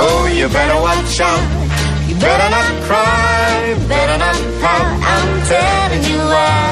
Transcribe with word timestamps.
Oh, 0.00 0.22
you 0.38 0.46
better 0.58 0.78
watch 0.86 1.20
out. 1.30 1.44
You 2.08 2.14
better 2.26 2.48
not 2.56 2.68
cry, 2.86 3.74
better 3.94 4.18
not 4.24 4.38
pout. 4.62 4.88
I'm 5.14 5.30
telling 5.54 6.04
you 6.10 6.20
why. 6.32 6.66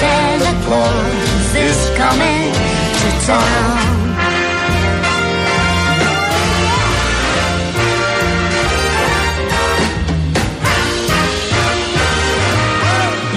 Santa 0.00 0.52
Claus 0.64 1.48
is 1.66 1.78
coming 2.00 2.50
to 3.00 3.08
town. 3.26 3.88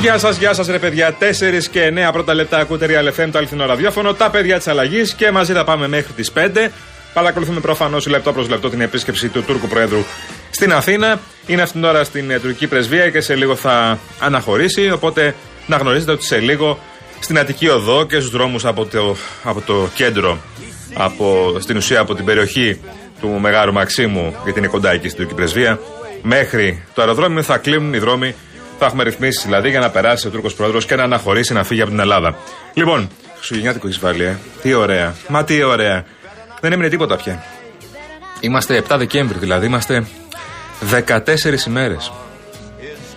Γεια 0.02 0.18
σας, 0.18 0.38
γεια 0.38 0.54
σας, 0.54 0.68
ρε 0.68 0.80
παιδιά. 0.80 1.16
4 1.20 1.68
και 1.72 1.84
9 1.84 2.12
πρώτα 2.12 2.34
λεπτά 2.34 2.58
ακούτε 2.58 2.86
Real 2.90 3.22
FM, 3.22 3.30
το 3.32 3.38
αληθινό 3.38 3.66
ραδιόφωνο. 3.66 4.14
Τα 4.14 4.30
παιδιά 4.30 4.58
της 4.58 4.68
αλλαγής 4.68 5.14
και 5.14 5.32
μαζί 5.32 5.54
θα 5.54 5.64
πάμε 5.64 5.88
μέχρι 5.88 6.14
τις 6.14 6.32
5. 6.32 6.72
Παρακολουθούμε 7.14 7.60
προφανώς 7.60 8.08
λεπτό 8.08 8.34
προς 8.34 8.50
λεπτό 8.50 8.70
την 8.70 8.82
επίσκεψη 8.82 9.28
του 9.28 9.44
Τούρκου 9.44 9.68
Προέδρου 9.68 10.04
στην 10.50 10.74
Αθήνα. 10.74 11.20
Είναι 11.48 11.62
αυτήν 11.62 11.82
την 11.82 11.90
ώρα 11.90 12.04
στην 12.04 12.32
ε, 12.32 12.40
τουρκική 12.40 12.68
πρεσβεία 12.68 13.10
και 13.10 13.22
σε 13.22 13.36
λίγο 13.36 13.56
θα 13.56 14.00
αναχωρήσει. 14.20 14.92
Οπότε 14.92 15.36
να 15.68 15.78
γνωρίζετε 15.78 16.12
ότι 16.12 16.26
σε 16.26 16.38
λίγο 16.38 16.80
στην 17.20 17.40
Αττική 17.40 17.68
Οδό 17.68 18.06
και 18.06 18.20
στους 18.20 18.32
δρόμους 18.32 18.66
από 18.66 18.86
το, 18.86 19.16
από 19.44 19.62
το 19.62 19.90
κέντρο, 19.94 20.38
από, 20.94 21.56
στην 21.60 21.78
ουσία 21.78 22.00
από 22.00 22.16
την 22.16 22.26
περιοχή 22.26 22.80
του 23.22 23.30
Μεγάρου 23.30 23.74
Μαξίμου, 23.74 24.36
γιατί 24.44 24.60
είναι 24.60 24.68
κοντά 24.68 24.92
εκεί 24.92 25.08
στην 25.08 25.18
τουρκική 25.18 25.36
πρεσβεία, 25.36 25.80
μέχρι 26.22 26.84
το 26.94 27.02
αεροδρόμιο 27.02 27.44
θα 27.44 27.58
κλείνουν 27.58 27.94
οι 27.94 27.98
δρόμοι 27.98 28.36
θα 28.84 28.90
έχουμε 28.90 29.04
ρυθμίσεις 29.04 29.44
δηλαδή 29.46 29.70
για 29.70 29.80
να 29.80 29.90
περάσει 29.90 30.28
ο 30.28 30.30
Τούρκος 30.30 30.54
πρόεδρος 30.54 30.86
και 30.86 30.96
να 30.96 31.04
αναχωρήσει 31.04 31.54
να 31.54 31.64
φύγει 31.64 31.82
από 31.82 31.90
την 31.90 32.00
Ελλάδα. 32.00 32.36
Λοιπόν, 32.74 33.10
Χριστουγεννιάτικο 33.36 33.88
έχεις 33.88 34.00
βάλει, 34.00 34.24
ε. 34.24 34.38
Τι 34.62 34.74
ωραία. 34.74 35.16
Μα 35.28 35.44
τι 35.44 35.64
ωραία. 35.64 36.06
Δεν 36.62 36.72
έμεινε 36.72 36.90
τίποτα 36.90 37.16
πια. 37.16 37.44
Είμαστε 38.40 38.84
7 38.90 38.96
Δεκέμβρη 38.98 39.38
δηλαδή, 39.38 39.66
είμαστε 39.66 40.06
14 41.08 41.68
ημέρες 41.68 42.12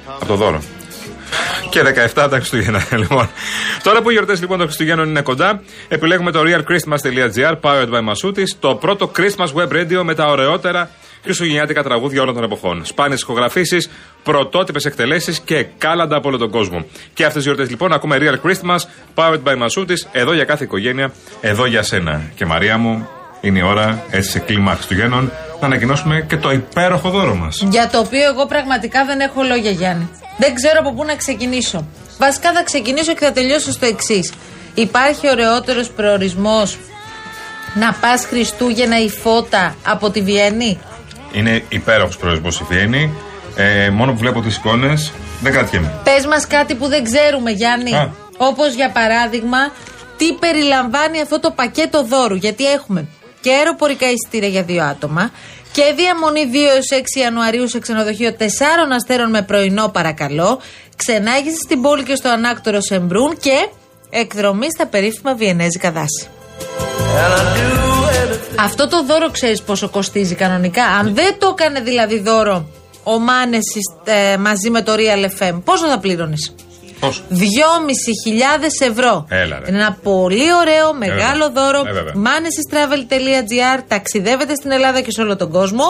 από 0.07 0.27
το 0.27 0.35
δώρο. 0.35 0.63
Και 1.71 1.83
17 2.15 2.15
τα 2.15 2.29
Χριστούγεννα. 2.31 2.87
Λοιπόν, 3.03 3.29
τώρα 3.83 4.03
που 4.03 4.11
οι 4.11 4.13
γιορτές 4.13 4.41
λοιπόν 4.41 4.57
των 4.57 4.67
Χριστουγέννων 4.67 5.09
είναι 5.09 5.23
κοντά, 5.23 5.63
επιλέγουμε 5.89 6.31
το 6.31 6.41
realchristmas.gr, 6.41 7.61
powered 7.61 7.91
by 7.91 8.01
Masutis, 8.09 8.49
το 8.61 8.75
πρώτο 8.75 9.11
Christmas 9.17 9.63
web 9.63 9.69
radio 9.69 10.03
με 10.05 10.15
τα 10.15 10.27
ωραιότερα 10.27 10.91
χριστουγεννιάτικα 11.25 11.83
τραγούδια 11.83 12.23
όλων 12.23 12.35
των 12.35 12.45
εποχών. 12.45 12.85
Σπάνιες 12.85 13.21
ηχογραφήσεις, 13.21 13.91
πρωτότυπες 14.23 14.85
εκτελέσεις 14.85 15.41
και 15.41 15.67
κάλαντα 15.79 16.17
από 16.17 16.29
όλο 16.29 16.39
τον 16.39 16.51
κόσμο. 16.51 16.87
Και 17.15 17.25
αυτές 17.25 17.35
τις 17.35 17.45
γιορτές 17.45 17.71
λοιπόν 17.71 17.93
ακούμε 17.93 18.17
Real 18.21 18.49
Christmas, 18.49 18.79
powered 19.15 19.43
by 19.45 19.57
Masutis, 19.63 20.09
εδώ 20.13 20.33
για 20.33 20.45
κάθε 20.45 20.65
οικογένεια, 20.65 21.13
εδώ 21.41 21.67
για 21.67 21.83
σένα. 21.83 22.23
Και 22.35 22.47
Μαρία 22.47 22.79
μου, 22.79 23.09
είναι 23.45 23.59
η 23.59 23.63
ώρα 23.63 24.05
έτσι 24.11 24.31
σε 24.31 24.39
κλίμα 24.39 24.75
Χριστουγέννων 24.75 25.33
να 25.61 25.67
ανακοινώσουμε 25.67 26.21
και 26.29 26.37
το 26.37 26.51
υπέροχο 26.51 27.11
δώρο 27.11 27.35
μας. 27.35 27.63
Για 27.71 27.89
το 27.89 27.99
οποίο 27.99 28.25
εγώ 28.25 28.47
πραγματικά 28.47 29.05
δεν 29.05 29.21
έχω 29.21 29.43
λόγια, 29.43 29.71
Γιάννη. 29.71 30.11
Δεν 30.37 30.55
ξέρω 30.55 30.79
από 30.79 30.93
πού 30.93 31.05
να 31.05 31.15
ξεκινήσω. 31.15 31.87
Βασικά 32.19 32.53
θα 32.53 32.63
ξεκινήσω 32.63 33.13
και 33.13 33.25
θα 33.25 33.33
τελειώσω 33.33 33.73
στο 33.73 33.87
εξής. 33.87 34.33
Υπάρχει 34.75 35.31
ωραιότερος 35.31 35.91
προορισμός 35.91 36.79
να 37.75 37.93
πας 37.93 38.25
Χριστούγεννα 38.25 39.01
η 39.01 39.09
φώτα 39.09 39.75
από 39.87 40.11
τη 40.11 40.23
Βιέννη; 40.23 40.79
Είναι 41.33 41.65
υπέροχος 41.69 42.17
προορισμός 42.17 42.61
η 42.61 42.65
Βιέννη. 42.69 43.13
Ε, 43.57 43.91
μόνο 43.91 44.13
που 44.13 44.19
βλέπω 44.19 44.41
τις 44.41 44.57
εικόνες 44.57 45.13
δεν 45.41 45.53
κρατιέμαι. 45.53 45.93
Πες 46.05 46.27
μας 46.27 46.47
κάτι 46.47 46.75
που 46.75 46.89
δεν 46.89 47.05
ξέρουμε, 47.05 47.51
Γιάννη. 47.51 47.95
Α. 47.95 48.13
Όπως 48.37 48.75
για 48.75 48.91
παράδειγμα, 48.91 49.59
τι 50.17 50.33
περιλαμβάνει 50.33 51.21
αυτό 51.21 51.41
το 51.41 51.51
πακέτο 51.51 52.05
δώρου. 52.05 52.35
Γιατί 52.35 52.65
έχουμε 52.73 53.07
και 53.45 53.53
αεροπορικά 53.53 54.07
εισιτήρια 54.11 54.49
για 54.49 54.63
δύο 54.63 54.85
άτομα 54.85 55.31
και 55.73 55.83
διαμονή 55.97 56.51
2 56.53 56.57
έως 56.75 56.87
6 56.91 57.21
Ιανουαρίου 57.21 57.69
σε 57.69 57.79
ξενοδοχείο 57.79 58.37
4 58.39 58.43
αστέρων 58.95 59.31
με 59.31 59.43
πρωινό 59.43 59.89
παρακαλώ, 59.89 60.61
ξενάγηση 60.97 61.57
στην 61.57 61.83
πόλη 61.83 62.03
και 62.03 62.15
στο 62.15 62.29
ανάκτορο 62.29 62.81
Σεμπρούν 62.81 63.37
και 63.41 63.69
εκδρομή 64.11 64.71
στα 64.71 64.87
περίφημα 64.87 65.35
βιενέζικα 65.35 65.91
δάση. 65.93 66.29
Αυτό 68.59 68.89
το 68.89 69.05
δώρο 69.05 69.31
ξέρεις 69.31 69.63
πόσο 69.63 69.89
κοστίζει 69.89 70.35
κανονικά; 70.35 70.85
Αν 70.85 71.15
δεν 71.15 71.37
το 71.39 71.55
έκανε 71.59 71.81
δηλαδή 71.81 72.19
δώρο 72.19 72.67
ο 73.03 73.19
Μάνεσης 73.19 73.85
ε, 74.05 74.37
μαζί 74.37 74.71
με 74.71 74.83
το 74.83 74.93
Real 74.97 75.43
FM, 75.43 75.61
πόσο 75.65 75.87
θα 75.87 75.99
πλήρωνες; 75.99 76.55
Πόσο. 77.07 77.23
2.500 77.31 78.91
ευρώ. 78.91 79.27
Έλα, 79.29 79.59
ρε. 79.59 79.65
Είναι 79.69 79.79
ένα 79.79 79.97
πολύ 80.03 80.49
ωραίο, 80.61 80.95
μεγάλο 80.95 81.45
βέβαια. 81.47 81.65
δώρο. 81.65 81.83
Ε, 81.89 81.93
βέβαια. 81.93 82.13
Manesystravel.gr 82.27 83.83
ταξιδεύετε 83.89 84.55
στην 84.55 84.71
Ελλάδα 84.71 85.01
και 85.01 85.11
σε 85.11 85.21
όλο 85.21 85.37
τον 85.37 85.51
κόσμο. 85.51 85.85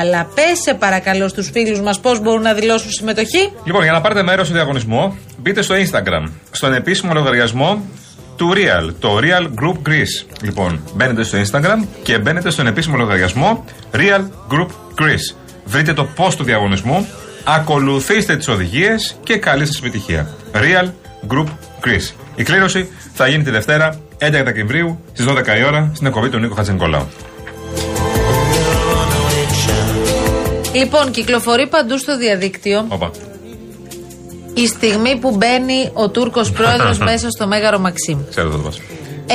Αλλά 0.00 0.28
πέσε 0.34 0.74
παρακαλώ 0.74 1.28
στους 1.28 1.50
φίλους 1.52 1.80
μας 1.80 2.00
πώς 2.00 2.20
μπορούν 2.20 2.42
να 2.42 2.52
δηλώσουν 2.52 2.90
συμμετοχή. 2.90 3.52
Λοιπόν, 3.64 3.82
για 3.82 3.92
να 3.92 4.00
πάρετε 4.00 4.22
μέρος 4.22 4.46
στο 4.46 4.54
διαγωνισμό, 4.54 5.16
μπείτε 5.38 5.62
στο 5.62 5.74
Instagram, 5.74 6.30
στον 6.50 6.74
επίσημο 6.74 7.12
λογαριασμό 7.14 7.82
του 8.36 8.52
Real, 8.54 8.94
το 8.98 9.18
Real 9.18 9.42
Group 9.42 9.88
Greece. 9.88 10.26
Λοιπόν, 10.42 10.80
μπαίνετε 10.94 11.22
στο 11.22 11.38
Instagram 11.38 11.86
και 12.02 12.18
μπαίνετε 12.18 12.50
στον 12.50 12.66
επίσημο 12.66 12.96
λογαριασμό 12.96 13.64
Real 13.92 14.20
Group 14.52 14.68
Greece. 15.00 15.36
Βρείτε 15.64 15.92
το 15.92 16.08
post 16.16 16.34
του 16.36 16.44
διαγωνισμού, 16.44 17.06
ακολουθήστε 17.44 18.36
τις 18.36 18.48
οδηγίες 18.48 19.16
και 19.22 19.36
καλή 19.36 19.66
σας 19.66 19.78
επιτυχία. 19.78 20.28
Real 20.52 20.88
Group 21.28 21.46
Greece. 21.84 22.14
Η 22.34 22.42
κλήρωση 22.42 22.88
θα 23.14 23.28
γίνει 23.28 23.42
τη 23.42 23.50
Δευτέρα 23.50 24.00
11 24.18 24.30
Δεκεμβρίου 24.44 25.00
στις 25.12 25.26
12 25.28 25.58
η 25.58 25.64
ώρα 25.64 25.90
στην 25.94 26.06
εκπομπή 26.06 26.28
του 26.28 26.38
Νίκο 26.38 26.54
Χατζενικολάου. 26.54 27.06
Λοιπόν, 30.72 31.10
κυκλοφορεί 31.10 31.66
παντού 31.66 31.98
στο 31.98 32.16
διαδίκτυο 32.16 32.84
Όπα. 32.88 33.10
η 34.54 34.66
στιγμή 34.66 35.18
που 35.20 35.36
μπαίνει 35.36 35.90
ο 35.92 36.08
Τούρκος 36.10 36.52
πρόεδρος 36.52 36.98
μέσα 37.10 37.30
στο 37.30 37.46
Μέγαρο 37.46 37.78
Μαξίμ. 37.78 38.18
Ξέρετε 38.30 38.54
το 38.56 38.62
βάζω. 38.62 38.78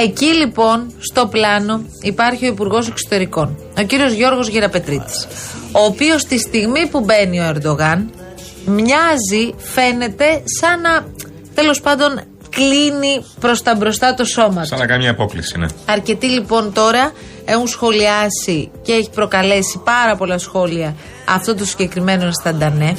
Εκεί 0.04 0.26
λοιπόν, 0.26 0.94
στο 1.00 1.28
πλάνο, 1.28 1.86
υπάρχει 2.02 2.46
ο 2.46 2.48
Υπουργός 2.48 2.88
Εξωτερικών, 2.88 3.58
ο 3.78 3.82
κύριος 3.82 4.12
Γιώργος 4.12 4.48
Γεραπετρίτης, 4.48 5.28
ο 5.72 5.80
οποίος 5.80 6.24
τη 6.24 6.38
στιγμή 6.38 6.88
που 6.88 7.00
μπαίνει 7.00 7.40
ο 7.40 7.44
Ερντογάν, 7.44 8.10
μοιάζει, 8.66 9.54
φαίνεται, 9.58 10.44
σαν 10.60 10.82
να, 10.82 11.06
τέλος 11.54 11.82
πάντων, 11.82 12.22
κλείνει 12.50 13.26
προς 13.40 13.62
τα 13.62 13.76
μπροστά 13.76 14.14
το 14.14 14.26
σώμα 14.26 14.62
του. 14.62 14.68
Σαν 14.68 14.80
να 14.80 14.86
κάνει 14.86 15.02
μια 15.02 15.12
απόκληση, 15.12 15.58
ναι. 15.58 15.68
Αρκετοί 15.86 16.28
λοιπόν 16.28 16.74
τώρα 16.74 17.12
έχουν 17.46 17.68
σχολιάσει 17.68 18.72
και 18.82 18.94
έχει 18.94 19.10
προκαλέσει 19.10 19.82
πάρα 19.84 20.16
πολλά 20.16 20.38
σχόλια 20.38 20.96
αυτό 21.30 21.56
το 21.56 21.66
συγκεκριμένο 21.66 22.32
ενσταντανέ. 22.32 22.98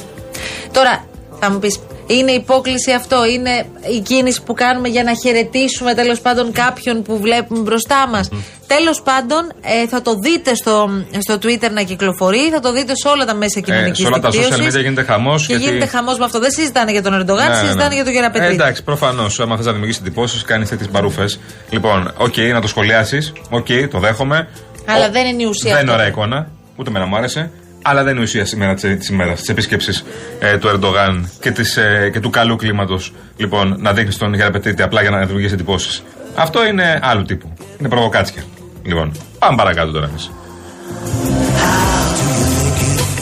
Τώρα 0.71 1.05
θα 1.39 1.51
μου 1.51 1.59
πεις, 1.59 1.79
είναι 2.07 2.31
υπόκλιση 2.31 2.91
αυτό, 2.91 3.25
είναι 3.25 3.65
η 3.97 3.99
κίνηση 3.99 4.41
που 4.43 4.53
κάνουμε 4.53 4.87
για 4.87 5.03
να 5.03 5.11
χαιρετήσουμε 5.23 5.93
τέλος 5.93 6.19
πάντων 6.21 6.51
κάποιον 6.51 7.01
που 7.01 7.19
βλέπουμε 7.19 7.59
μπροστά 7.59 8.07
μας. 8.07 8.29
Τέλος 8.67 9.01
πάντων 9.01 9.51
ε, 9.61 9.87
θα 9.87 10.01
το 10.01 10.13
δείτε 10.15 10.55
στο, 10.55 10.89
στο 11.19 11.33
Twitter 11.43 11.71
να 11.71 11.81
κυκλοφορεί, 11.81 12.49
θα 12.51 12.59
το 12.59 12.71
δείτε 12.73 12.93
σε 12.95 13.07
όλα 13.07 13.25
τα 13.25 13.33
μέσα 13.33 13.59
κοινωνικής 13.59 13.99
Ε, 13.99 14.01
σε 14.01 14.07
όλα 14.07 14.19
τα 14.19 14.29
social 14.29 14.31
δικτύωσης. 14.31 14.75
media 14.75 14.81
γίνεται 14.81 15.03
χαμός, 15.03 15.47
Και 15.47 15.53
γιατί- 15.55 15.69
γίνεται 15.69 15.85
χαμός 15.89 16.17
με 16.17 16.25
αυτό. 16.25 16.39
Δεν 16.39 16.51
συζητάνε 16.51 16.91
για 16.91 17.01
τον 17.03 17.13
Ερντογάν, 17.13 17.55
συζητάνε 17.55 17.93
για 17.93 18.03
τον 18.03 18.13
Γεραπετρίτη. 18.13 18.51
Ε, 18.51 18.55
εντάξει, 18.55 18.83
προφανώς. 18.83 19.39
Άμα 19.39 19.55
θες 19.55 19.65
να 19.65 19.71
δημιουργήσεις 19.71 20.01
εντυπώσεις, 20.01 20.41
κάνεις 20.41 20.69
τέτοιες 20.69 20.89
μπαρούφες. 20.91 21.39
Λοιπόν, 21.69 22.13
οκ, 22.17 22.37
να 22.37 22.61
το 22.61 22.67
σχολιάσεις. 22.67 23.33
Οκ, 23.49 23.67
το 23.91 23.99
δέχομαι. 23.99 24.47
Αλλά 24.87 25.05
Ο- 25.07 25.11
δεν 25.11 25.25
είναι 25.25 25.43
η 25.43 25.45
ουσία 25.45 25.71
Δεν 25.73 25.81
είναι 25.81 25.91
αυτό. 25.91 25.93
ωραία 25.93 26.07
εικόνα. 26.07 26.47
Ούτε 26.75 26.89
με 26.89 26.99
να 26.99 27.05
μου 27.05 27.15
άρεσε. 27.15 27.51
Αλλά 27.89 28.03
δεν 28.03 28.11
είναι 28.11 28.19
η 28.19 28.23
ουσία 28.23 28.45
σήμερα 28.45 28.73
της 28.73 29.09
ημέρας, 29.09 29.39
της 29.39 29.49
επίσκεψης 29.49 30.05
ε, 30.39 30.57
του 30.57 30.67
Ερντογάν 30.67 31.29
και, 31.39 31.51
της, 31.51 31.77
ε, 31.77 32.09
και 32.13 32.19
του 32.19 32.29
καλού 32.29 32.55
κλίματος. 32.55 33.13
Λοιπόν, 33.37 33.75
να 33.79 33.93
δείχνει 33.93 34.13
τον 34.13 34.33
Γεραπετρίτη 34.33 34.81
απλά 34.81 35.01
για 35.01 35.09
να 35.09 35.19
δημιουργήσει 35.19 35.53
εντυπώσεις. 35.53 36.03
Αυτό 36.35 36.65
είναι 36.65 36.99
άλλου 37.01 37.23
τύπου. 37.23 37.53
Είναι 37.79 37.89
προβοκάτσια. 37.89 38.43
Λοιπόν, 38.83 39.11
πάμε 39.39 39.57
παρακάτω 39.57 39.91
τώρα 39.91 40.05
εμείς. 40.05 40.31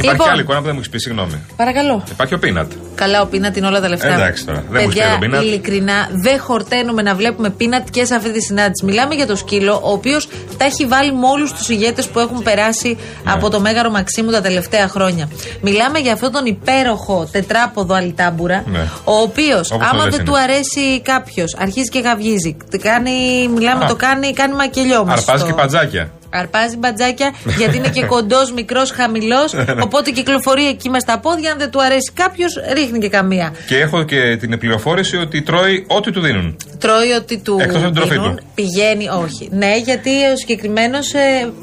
Υπάρχει 0.06 0.20
Λοιπόν. 0.22 0.30
άλλη 0.34 0.42
εικόνα 0.42 0.58
που 0.60 0.64
δεν 0.66 0.74
μου 0.74 0.80
έχεις 0.80 0.92
πει, 0.92 1.00
συγγνώμη. 1.00 1.38
Παρακαλώ. 1.56 2.04
Υπάρχει 2.12 2.34
ο 2.34 2.40
Πίνατ. 2.40 2.72
Καλά, 2.96 3.22
ο 3.22 3.26
Πίνατ 3.26 3.58
είναι 3.58 3.68
όλα 3.68 3.82
τα 3.82 3.90
λεφτά. 3.90 4.08
Εντάξει 4.14 4.46
τώρα, 4.46 4.64
δεν 4.70 4.82
μου 4.82 4.88
Παιδιά, 4.88 5.04
στέλνει 5.04 5.16
ο 5.16 5.20
Πίνατ. 5.20 5.42
ειλικρινά, 5.44 6.08
δεν 6.12 6.40
χορταίνουμε 6.40 7.02
να 7.02 7.16
βλέπουμε 7.16 7.50
Πίνατ 7.50 7.88
και 7.90 8.06
σε 8.06 8.16
αυτή 8.16 8.32
τη 8.32 8.42
συνάντηση. 8.42 8.86
Μιλάμε 8.86 9.16
για 9.16 9.28
το 9.28 9.36
σκύλο, 9.36 9.74
ο 9.84 9.92
οποίος 9.92 10.28
τα 10.58 10.66
έχει 10.66 10.86
βάλει 10.86 11.12
με 11.14 11.28
όλους 11.28 11.54
τους 11.54 11.70
ηγέτες 11.70 12.08
που 12.08 12.20
έχουν 12.20 12.44
περάσει 12.44 12.98
Ναι. 13.26 13.32
από 13.32 13.50
το 13.50 13.60
Μέγαρο 13.60 13.90
Μαξίμου 13.90 14.32
τα 14.32 14.42
τελευταία 14.42 14.88
χρόνια. 14.88 15.30
Μιλάμε 15.62 16.00
για 16.00 16.14
αυτόν 16.14 16.32
τον 16.32 16.46
υπέροχο 16.46 17.28
τετράποδο 17.32 17.94
αλιτάμπουρα, 17.94 18.64
Ναι. 18.68 18.88
ο 19.04 19.14
οποίος, 19.16 19.72
Όπως 19.72 19.88
το 19.88 19.94
άμα 19.94 20.04
λες 20.04 20.16
δεν 20.16 20.26
είναι. 20.26 20.30
του 20.32 20.38
αρέσει 20.38 21.02
κάποιος, 21.02 21.56
αρχίζει 21.60 21.90
και 21.90 22.00
γαυγίζει. 22.00 22.58
Κάνει, 22.82 23.48
μιλάμε, 23.56 23.84
Α. 23.86 23.88
το 23.88 23.96
κάνει, 23.96 24.34
κάνει 24.34 24.56
μακελιό 24.56 25.06
μας 25.06 25.20
Αρπάζει 25.20 25.38
στο- 25.38 25.48
και 25.48 25.54
παντζάκια. 25.54 26.10
Αρπάζει 26.40 26.78
μπατζάκια 26.78 27.34
γιατί 27.60 27.78
είναι 27.78 27.90
και 27.90 28.04
κοντός, 28.06 28.52
μικρός, 28.52 28.92
χαμηλός. 28.92 29.54
Οπότε 29.84 30.12
κυκλοφορεί 30.12 30.68
εκεί 30.68 30.90
μες 30.90 31.02
στα 31.02 31.20
πόδια. 31.20 31.52
Αν 31.52 31.58
δεν 31.58 31.70
του 31.72 31.82
αρέσει 31.84 32.12
κάποιος, 32.14 32.54
ρίχνει 32.74 33.00
και 33.00 33.10
καμία. 33.10 33.54
Και 33.68 33.78
έχω 33.78 34.04
και 34.04 34.38
την 34.40 34.58
πληροφόρηση 34.60 35.18
ότι 35.18 35.42
τρώει 35.42 35.86
ό,τι 35.88 36.12
του 36.12 36.22
δίνουν. 36.22 36.58
Τρώει 36.80 37.12
ότι 37.12 37.38
του 37.38 37.58
Εκτός 37.60 37.76
από 37.76 37.86
την 37.86 37.94
τροφή 37.96 38.10
δίνουν, 38.14 38.36
του. 38.36 38.44
πηγαίνει, 38.56 39.08
όχι. 39.24 39.50
Ναι, 39.52 39.78
γιατί 39.78 40.10
ο 40.10 40.38
συγκεκριμένος 40.38 41.12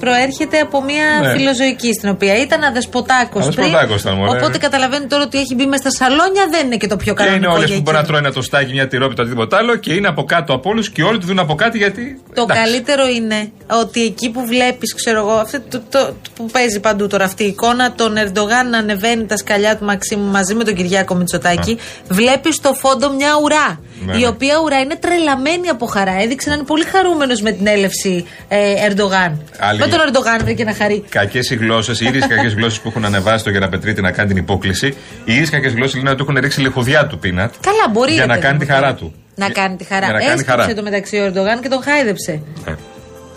προέρχεται 0.01 0.59
από 0.59 0.83
μια 0.83 1.05
Ναι. 1.23 1.31
φιλοζωική 1.33 1.93
στην 1.93 2.09
οποία 2.09 2.41
ήταν 2.43 2.63
αδεσποτάκος 2.63 3.45
πριν. 3.49 3.59
Αδεσποτάκος 3.59 4.01
ήταν, 4.01 4.15
μωρέ. 4.17 4.39
Οπότε 4.39 4.59
καταλαβαίνει 4.59 5.07
τώρα 5.07 5.23
ότι 5.23 5.39
έχει 5.39 5.55
μπει 5.55 5.67
μες 5.67 5.79
στα 5.81 5.91
σαλόνια, 5.91 6.45
δεν 6.51 6.67
είναι 6.67 6.77
και 6.77 6.87
το 6.87 6.97
πιο 6.97 7.15
Και 7.15 7.19
κανονικό. 7.23 7.45
είναι 7.45 7.55
όλες 7.55 7.67
για 7.69 7.77
που 7.77 7.83
μπορεί 7.83 7.97
να 7.97 8.03
εκείνο. 8.03 8.17
τρώει 8.17 8.27
ένα 8.27 8.35
τοστάκι, 8.39 8.73
μια 8.73 8.87
τυρόπιτα, 8.89 9.23
οτιδήποτε 9.23 9.57
άλλο 9.57 9.77
και 9.77 9.93
είναι 9.93 10.09
από 10.09 10.25
κάτω 10.25 10.53
από 10.55 10.71
όλους 10.71 10.91
και 10.91 11.03
όλοι 11.03 11.19
του 11.19 11.27
δίνουν 11.27 11.39
από 11.43 11.55
κάτι 11.55 11.79
γιατί. 11.79 12.21
Το 12.35 12.43
εντάξει. 12.43 12.63
καλύτερο 12.63 13.07
είναι 13.17 13.51
ότι 13.83 14.05
εκεί 14.05 14.31
που 14.31 14.41
βλέπεις, 14.47 14.62
ξέρω 14.97 15.19
εγώ, 15.19 15.31
αυτό 15.33 15.61
το, 15.61 15.79
το- 15.91 15.99
το- 16.07 16.15
που 16.37 16.47
παίζει 16.47 16.81
παντού 16.81 17.07
τώρα 17.07 17.25
αυτή 17.25 17.45
η 17.45 17.47
εικόνα, 17.47 17.93
τον 17.93 18.17
Ερντογάν 18.17 18.71
να 18.71 18.79
ανεβαίνει 18.79 19.27
τα 19.27 19.37
σκαλιά 19.37 19.77
του 19.77 19.85
Μαξίμου 19.85 20.31
μαζί 20.31 20.55
με 20.55 20.65
τον 20.65 20.75
Κυριάκο 20.75 21.15
Μητσοτάκη, 21.15 21.79
βλέπεις 22.09 22.55
στο 22.55 22.73
φόντο 22.75 23.13
μια 23.13 23.31
ουρά. 23.43 23.81
Ναι, 24.07 24.17
η 24.17 24.21
ναι. 24.21 24.27
οποία 24.27 24.55
ουρά 24.65 24.79
είναι 24.81 24.97
τρελαμένη 24.97 25.69
από 25.69 25.87
χαρά. 25.87 26.21
Έδειξε 26.23 26.49
να 26.49 26.55
είναι 26.55 26.65
πολύ 26.65 26.85
χαρούμενος 26.85 27.41
με 27.41 27.53
την 27.53 27.67
έλευση 27.67 28.27
ε, 28.49 28.87
Ερντογάν. 28.87 29.43
Άλλη- 29.59 29.79
Με 29.81 29.87
τον 29.87 30.01
Ερντογάν 30.01 30.39
βρήκε 30.45 30.65
να 30.65 30.75
χαρεί. 30.75 31.05
Κακές 31.09 31.51
οι 31.51 31.55
γλώσσες, 31.55 32.01
οι 32.01 32.05
ίδιες 32.07 32.27
κακές 32.27 32.55
γλώσσες 32.55 32.81
που 32.81 32.89
έχουν 32.89 33.05
ανεβάσει 33.05 33.45
το 33.45 33.51
Γεραπετρίτη 33.51 34.01
να 34.01 34.11
κάνει 34.13 34.29
την 34.29 34.37
υπόκληση, 34.37 34.87
οι 35.25 35.33
ίδιες 35.33 35.51
κακές 35.51 35.73
γλώσσες 35.73 35.97
λένε 35.97 36.11
ότι 36.11 36.23
έχουν 36.23 36.37
ρίξει 36.41 36.61
λιχουδιά 36.61 37.07
του 37.07 37.19
πίνατ. 37.19 37.53
Καλά, 37.61 37.89
μπορεί. 37.93 38.13
Για 38.13 38.21
ρε 38.21 38.27
να 38.27 38.33
παιδί 38.35 38.45
κάνει 38.47 38.59
μου, 38.59 38.65
τη 38.65 38.67
χαρά 38.73 38.81
τώρα. 38.81 38.95
του. 38.95 39.15
Να 39.35 39.47
Για- 39.47 39.55
κάνει 39.63 39.77
τη 39.77 39.85
χαρά. 39.85 40.05
για 40.05 40.13
να 40.15 40.19
κάνει 40.21 40.33
Έσκυψε 40.33 40.51
χαρά. 40.61 40.75
το 40.75 40.83
μεταξύ 40.83 41.17
ο 41.17 41.25
Ερντογάν 41.25 41.61
και 41.61 41.69
τον 41.69 41.83
χάιδεψε. 41.83 42.43
Ε, 42.67 42.73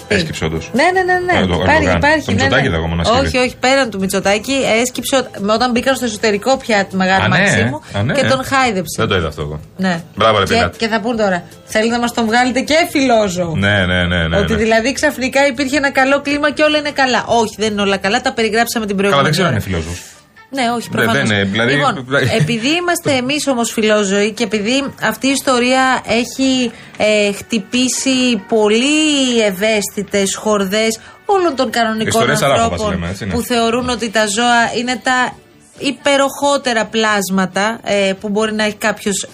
Έσκυψε 0.08 0.46
όντως. 0.46 0.70
Ναι, 0.74 0.84
ναι, 0.94 1.02
ναι. 1.04 1.20
ναι. 1.20 1.40
Ε, 1.40 1.46
το 1.46 1.54
υπάρχει, 1.54 1.72
Ερντογάν. 1.76 1.98
υπάρχει. 1.98 2.26
Το 2.26 2.32
ναι, 2.32 2.38
Μητσοτάκη 2.38 2.64
ναι. 2.64 2.70
δεν 2.70 2.80
ακόμα 2.80 2.96
να 2.96 3.04
σκύβει. 3.04 3.26
Όχι, 3.28 3.38
όχι, 3.38 3.56
πέραν 3.60 3.90
του 3.90 4.00
Μητσοτάκη 4.00 4.54
έσκυψε 4.82 5.16
ο- 5.16 5.54
όταν 5.54 5.72
μπήκαν 5.72 5.96
στο 5.96 6.06
εσωτερικό 6.06 6.58
πια 6.58 6.86
του 6.90 6.96
Μεγάλου 6.98 7.24
Α, 7.24 7.28
ναι, 7.28 7.38
Μαξίμου 7.38 7.82
α, 7.98 8.04
ναι. 8.04 8.14
και 8.14 8.24
τον 8.26 8.44
χάιδεψε. 8.44 8.96
Δεν 8.98 9.08
το 9.08 9.16
είδα 9.16 9.28
αυτό 9.28 9.42
εγώ. 9.42 9.60
Ναι. 9.78 10.02
Μπράβο, 10.16 10.38
ρε 10.40 10.44
και, 10.46 10.54
Πινάτη. 10.54 10.78
και 10.78 10.88
θα 10.88 11.00
πούν 11.00 11.18
τώρα, 11.18 11.44
θέλετε 11.66 11.92
να 11.92 12.00
μας 12.00 12.14
τον 12.14 12.26
βγάλετε 12.26 12.60
και 12.62 12.76
φιλόζω. 12.90 13.54
Ναι, 13.56 13.86
ναι, 13.86 14.04
ναι. 14.04 14.28
ναι, 14.28 14.38
Ότι 14.38 14.52
ναι. 14.54 14.58
δηλαδή 14.58 14.94
ξαφνικά 14.94 15.48
υπήρχε 15.48 15.78
ένα 15.78 15.92
καλό 15.92 16.22
κλίμα 16.22 16.52
και 16.52 16.64
όλα 16.64 16.78
είναι 16.78 16.92
καλά. 16.92 17.24
Όχι, 17.28 17.56
δεν 17.58 17.72
είναι 17.72 17.82
όλα 17.82 17.98
καλά, 17.98 18.22
τα 18.22 18.34
περιγράψαμε 18.34 18.86
την 18.86 18.98
Καλά, 18.98 19.10
προηγούμενη. 19.10 19.24
δεν 19.24 19.32
ξέρω 19.32 19.48
αν 19.48 19.54
ώρα. 19.54 19.64
είναι 19.68 19.78
φιλόζωος. 19.78 20.02
Ναι, 20.50 20.64
όχι, 20.78 20.90
Δεν- 20.92 20.92
προφανώς. 21.06 21.30
δεν 21.30 21.38
είναι, 21.38 21.44
δηλαδή- 21.50 21.74
Λοιπόν, 21.74 22.08
επειδή 22.42 22.68
είμαστε 22.68 23.12
εμείς 23.12 23.48
όμω 23.48 23.64
φιλόζωοι 23.64 24.32
και 24.32 24.44
επειδή 24.44 24.94
αυτή 25.02 25.28
η 25.28 25.32
ιστορία 25.32 26.02
έχει 26.08 26.72
ε, 26.98 27.32
χτυπήσει 27.32 28.44
πολύ 28.48 29.40
ευαίσθητες 29.46 30.36
χορδές 30.36 31.00
όλων 31.26 31.56
των 31.56 31.70
κανονικών 31.70 32.08
Ιστορία 32.08 32.36
Σαράποβας 32.36 32.72
ανθρώπων 32.72 32.92
λέμε, 33.00 33.10
έτσι, 33.12 33.26
ναι. 33.26 33.34
που 33.34 33.42
θεωρούν 33.42 33.90
ότι 33.90 34.10
τα 34.10 34.26
ζώα 34.28 34.74
είναι 34.80 35.00
τα 35.04 35.34
υπεροχότερα 35.80 36.86
πλάσματα 36.86 37.80
ε, 37.84 38.14
που 38.20 38.30
μπορεί 38.30 38.54
να 38.54 38.64
έχει 38.64 38.76
κάποιος 38.76 39.28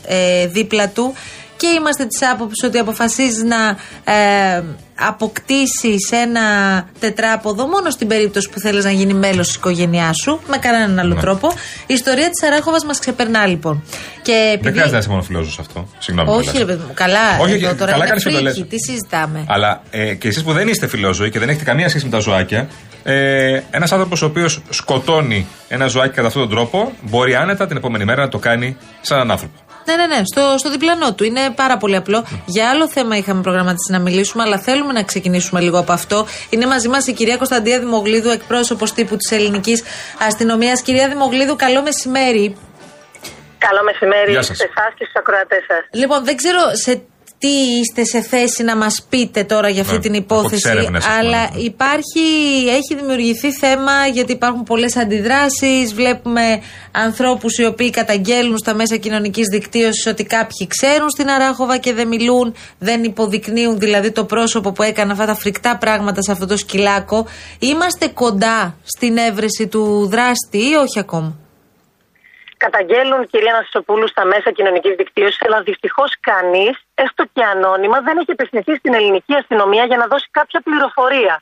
δίπλα 0.51 0.89
του 0.89 1.13
και 1.61 1.67
είμαστε 1.67 2.05
της 2.05 2.21
άποψης 2.31 2.63
ότι 2.67 2.77
αποφασίζεις 2.77 3.43
να 3.43 3.77
ε, 4.13 4.63
αποκτήσεις 4.95 6.11
ένα 6.11 6.41
τετράποδο 6.99 7.67
μόνο 7.67 7.89
στην 7.89 8.07
περίπτωση 8.07 8.49
που 8.49 8.59
θέλεις 8.59 8.83
να 8.83 8.91
γίνει 8.91 9.13
μέλος 9.13 9.47
της 9.47 9.55
οικογένειάς 9.55 10.15
σου 10.23 10.39
με 10.47 10.57
κανέναν 10.57 10.99
άλλο 10.99 11.13
Ναι. 11.13 11.21
τρόπο. 11.21 11.47
Η 11.87 11.93
ιστορία 11.93 12.29
της 12.29 12.43
Αράχοβας 12.49 12.85
μας 12.85 12.99
ξεπερνά 12.99 13.45
λοιπόν. 13.47 13.83
Και 14.21 14.31
Δεν 14.31 14.53
επειδή... 14.53 14.69
χρειάζεται 14.69 14.91
να 14.93 14.97
είσαι 14.97 15.09
μόνο 15.09 15.21
φιλόζωος 15.21 15.59
αυτό. 15.59 15.87
Συγγνώμη. 15.99 16.29
Όχι 16.29 16.41
κιόλας. 16.41 16.57
ρε 16.59 16.65
παιδί 16.65 16.83
μου, 16.87 16.91
καλά, 16.93 17.19
Όχι, 17.41 17.53
εδώ 17.53 17.67
όχι, 17.67 17.75
τώρα 17.77 17.91
καλά 17.91 17.95
είναι 18.05 18.07
κάνεις 18.07 18.23
και 18.23 18.29
το 18.29 18.35
φρίκι, 18.37 18.59
λες. 18.59 18.67
τι 18.69 18.79
συζητάμε; 18.91 19.43
Αλλά 19.47 19.81
ε, 19.91 20.13
και 20.13 20.27
εσείς 20.27 20.43
που 20.43 20.53
δεν 20.53 20.67
είστε 20.67 20.87
φιλόζωοι 20.87 21.29
και 21.29 21.39
δεν 21.39 21.49
έχετε 21.49 21.63
καμία 21.63 21.89
σχέση 21.89 22.05
με 22.05 22.11
τα 22.11 22.19
ζωάκια, 22.19 22.67
ε, 23.03 23.59
ένας 23.71 23.91
άνθρωπος 23.91 24.21
ο 24.21 24.25
οποίος 24.25 24.61
σκοτώνει 24.69 25.47
ένα 25.67 25.87
ζωάκι 25.87 26.13
κατά 26.15 26.27
αυτόν 26.27 26.41
τον 26.41 26.51
τρόπο, 26.51 26.91
μπορεί 27.01 27.35
άνετα 27.35 27.67
την 27.67 27.77
επόμενη 27.77 28.05
μέρα 28.05 28.21
να 28.21 28.29
το 28.29 28.37
κάνει 28.37 28.77
σαν 29.01 29.17
έναν 29.17 29.31
άνθρωπο. 29.31 29.55
Ναι, 29.85 29.95
ναι, 29.95 30.05
ναι, 30.05 30.21
στο, 30.25 30.55
στο 30.57 30.69
διπλανό 30.69 31.13
του. 31.13 31.23
Είναι 31.23 31.49
πάρα 31.55 31.77
πολύ 31.77 31.95
απλό. 31.95 32.25
Για 32.45 32.69
άλλο 32.69 32.87
θέμα 32.89 33.17
είχαμε 33.17 33.41
προγραμματίσει 33.41 33.91
να 33.91 33.99
μιλήσουμε, 33.99 34.43
αλλά 34.43 34.57
θέλουμε 34.57 34.93
να 34.93 35.03
ξεκινήσουμε 35.03 35.59
λίγο 35.61 35.79
από 35.79 35.91
αυτό. 35.91 36.27
Είναι 36.49 36.65
μαζί 36.65 36.87
μας 36.87 37.07
η 37.07 37.13
κυρία 37.13 37.37
Κωνσταντία 37.37 37.79
Δημογλίδου, 37.79 38.29
εκπρόσωπος 38.29 38.93
τύπου 38.93 39.15
της 39.17 39.31
ελληνικής 39.31 39.83
αστυνομίας. 40.27 40.81
Κυρία 40.81 41.07
Δημογλίδου, 41.07 41.55
καλό 41.55 41.81
μεσημέρι. 41.81 42.57
Καλό 43.57 43.83
μεσημέρι 43.83 44.31
Γεια 44.31 44.41
σε 44.41 44.53
σας. 44.53 44.59
εσάς 44.67 44.93
και 44.97 45.03
στους 45.03 45.15
ακροατές 45.15 45.63
σας. 45.67 45.83
Λοιπόν, 46.01 46.25
δεν 46.25 46.35
ξέρω 46.35 46.59
σε 46.83 47.01
τι 47.41 47.79
είστε 47.79 48.03
σε 48.03 48.21
θέση 48.21 48.63
να 48.63 48.75
μας 48.75 49.05
πείτε 49.09 49.43
τώρα 49.43 49.69
για 49.69 49.81
αυτή 49.81 49.93
Ναι, 49.93 49.99
την 49.99 50.15
από 50.15 50.23
τις 50.25 50.35
υπόθεση, 50.35 50.69
έρευνες, 50.69 51.05
ας 51.05 51.15
πούμε, 51.15 51.27
αλλά 51.27 51.49
ναι. 51.53 51.61
υπάρχει, 51.61 52.19
έχει 52.69 52.95
δημιουργηθεί 52.95 53.53
θέμα 53.53 54.07
γιατί 54.13 54.31
υπάρχουν 54.31 54.63
πολλές 54.63 54.95
αντιδράσεις, 54.95 55.93
βλέπουμε 55.93 56.61
ανθρώπους 56.91 57.57
οι 57.57 57.65
οποίοι 57.65 57.89
καταγγέλνουν 57.89 58.57
στα 58.57 58.73
μέσα 58.73 58.95
κοινωνικής 58.95 59.47
δικτύωσης 59.51 60.05
ότι 60.05 60.23
κάποιοι 60.23 60.67
ξέρουν 60.67 61.09
στην 61.09 61.29
Αράχοβα 61.29 61.77
και 61.77 61.93
δεν 61.93 62.07
μιλούν, 62.07 62.53
δεν 62.79 63.03
υποδεικνύουν 63.03 63.79
δηλαδή 63.79 64.11
το 64.11 64.25
πρόσωπο 64.25 64.71
που 64.71 64.83
έκανε 64.83 65.11
αυτά 65.11 65.25
τα 65.25 65.35
φρικτά 65.35 65.77
πράγματα 65.77 66.21
σε 66.21 66.31
αυτό 66.31 66.45
το 66.45 66.57
σκυλάκο. 66.57 67.25
Είμαστε 67.59 68.07
κοντά 68.07 68.75
στην 68.83 69.17
έβρεση 69.17 69.67
του 69.67 70.07
δράστη 70.11 70.57
ή 70.57 70.73
όχι 70.73 70.99
ακόμα; 70.99 71.37
Καταγγέλνουν 72.65 73.27
κυρία 73.27 73.53
Νασισοπούλου 73.53 74.07
στα 74.07 74.25
μέσα 74.25 74.51
κοινωνικής 74.51 74.95
δικτύωσης, 74.95 75.41
αλλά 75.45 75.61
δυστυχώς 75.61 76.11
κανείς, 76.19 76.75
έστω 76.93 77.23
και 77.33 77.43
ανώνυμα, 77.43 77.97
δεν 78.01 78.17
έχει 78.17 78.31
επιστηθεί 78.31 78.73
στην 78.75 78.93
ελληνική 78.93 79.33
αστυνομία 79.33 79.83
για 79.85 79.97
να 79.97 80.07
δώσει 80.07 80.27
κάποια 80.31 80.61
πληροφορία. 80.61 81.41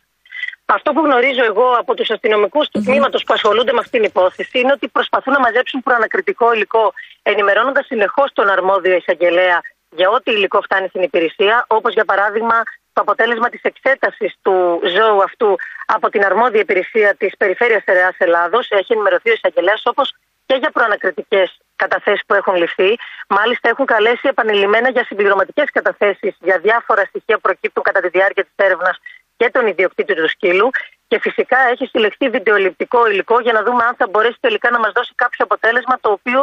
Αυτό 0.66 0.94
που 0.94 1.01
γνωρίζω 1.07 1.44
εγώ 1.44 1.68
από 1.81 1.94
τους 1.94 2.10
αστυνομικούς 2.10 2.68
του 2.69 2.83
τμήματος 2.83 3.24
που 3.24 3.33
ασχολούνται 3.33 3.74
με 3.74 3.80
αυτήν 3.80 4.00
την 4.00 4.10
υπόθεση 4.10 4.60
είναι 4.60 4.72
ότι 4.72 4.88
προσπαθούν 4.88 5.34
να 5.34 5.39
μαζέψουν 5.39 5.84
προανακριτικό 5.84 6.53
υλικό, 6.53 6.94
ενημερώνοντας 7.24 7.86
συνεχώς 7.86 8.29
τον 8.34 8.50
αρμόδιο 8.50 8.96
εισαγγελέα 8.96 9.60
για 9.89 10.10
ό,τι 10.10 10.32
υλικό 10.32 10.62
φτάνει 10.62 10.88
στην 10.88 11.01
υπηρεσία, 11.01 11.65
όπως 11.67 11.94
για 11.94 12.05
παράδειγμα 12.05 12.58
το 12.94 13.01
αποτέλεσμα 13.01 13.50
της 13.50 13.62
εξέτασης 13.62 14.32
του 14.41 14.55
ζώου 14.96 15.22
αυτού 15.24 15.55
από 15.86 16.10
την 16.10 16.25
αρμόδια 16.25 16.60
υπηρεσία 16.60 17.15
της 17.15 17.38
Περιφέρειας 17.38 17.84
Τερεά 17.84 18.13
Ελλάδος. 18.17 18.70
Έχει 18.70 18.94
ενημερωθεί 18.94 19.29
ο 19.29 19.34
εισαγγελέας, 19.34 19.82
όπως 19.86 20.13
και 20.50 20.56
για 20.62 20.72
προανακριτικές 20.75 21.48
καταθέσεις 21.84 22.24
που 22.27 22.34
έχουν 22.39 22.56
ληφθεί. 22.62 22.91
Μάλιστα, 23.38 23.65
έχουν 23.74 23.86
καλέσει 23.96 24.25
επανειλημμένα 24.34 24.89
για 24.96 25.03
συμπληρωματικές 25.10 25.68
καταθέσεις 25.77 26.34
για 26.48 26.58
διάφορα 26.65 27.03
στοιχεία 27.12 27.36
που 27.38 27.46
προκύπτουν 27.48 27.84
κατά 27.89 28.00
τη 28.03 28.10
διάρκεια 28.18 28.44
της 28.48 28.56
έρευνας 28.68 28.96
και 29.39 29.48
τον 29.56 29.63
ιδιοκτήτη 29.74 30.13
του 30.20 30.27
σκύλου. 30.36 30.68
Και 31.10 31.18
φυσικά 31.25 31.60
έχει 31.72 31.86
συλλεχθεί 31.94 32.25
βιντεοληπτικό 32.36 33.00
υλικό 33.12 33.36
για 33.46 33.53
να 33.58 33.62
δούμε 33.65 33.82
αν 33.89 33.94
θα 34.00 34.06
μπορέσει 34.12 34.38
τελικά 34.48 34.68
να 34.75 34.79
μας 34.84 34.91
δώσει 34.98 35.13
κάποιο 35.24 35.41
αποτέλεσμα 35.48 35.96
το 36.03 36.10
οποίο 36.18 36.39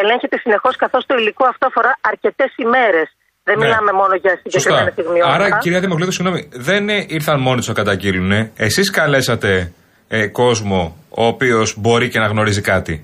ελέγχεται 0.00 0.36
συνεχώς, 0.44 0.74
καθώς 0.84 1.02
το 1.08 1.14
υλικό 1.20 1.44
αυτό 1.52 1.64
αφορά 1.70 1.92
αρκετές 2.10 2.50
ημέρες. 2.66 3.08
Δεν 3.48 3.56
Ναι. 3.58 3.64
μιλάμε 3.64 3.92
μόνο 4.00 4.14
για 4.24 4.32
συγκεκριμένα 4.42 4.84
Σωστά. 4.84 4.92
στιγμιότυπα. 4.96 5.34
Άρα, 5.34 5.58
κυρία 5.64 5.80
Δημοκλήτου, 5.80 6.12
συγγνώμη, 6.12 6.40
δεν 6.68 6.82
ε, 6.88 7.04
ήρθαν 7.08 7.40
μόνοι 7.40 7.60
του 7.60 7.66
να 7.72 7.74
καταγγείλουν. 7.82 8.30
Εσείς 8.56 8.90
καλέσατε 8.90 9.72
ε, 10.08 10.26
κόσμο 10.28 10.80
ο 11.08 11.24
οποίος 11.26 11.68
μπορεί 11.78 12.08
και 12.08 12.18
να 12.18 12.26
γνωρίζει 12.26 12.60
κάτι. 12.60 12.94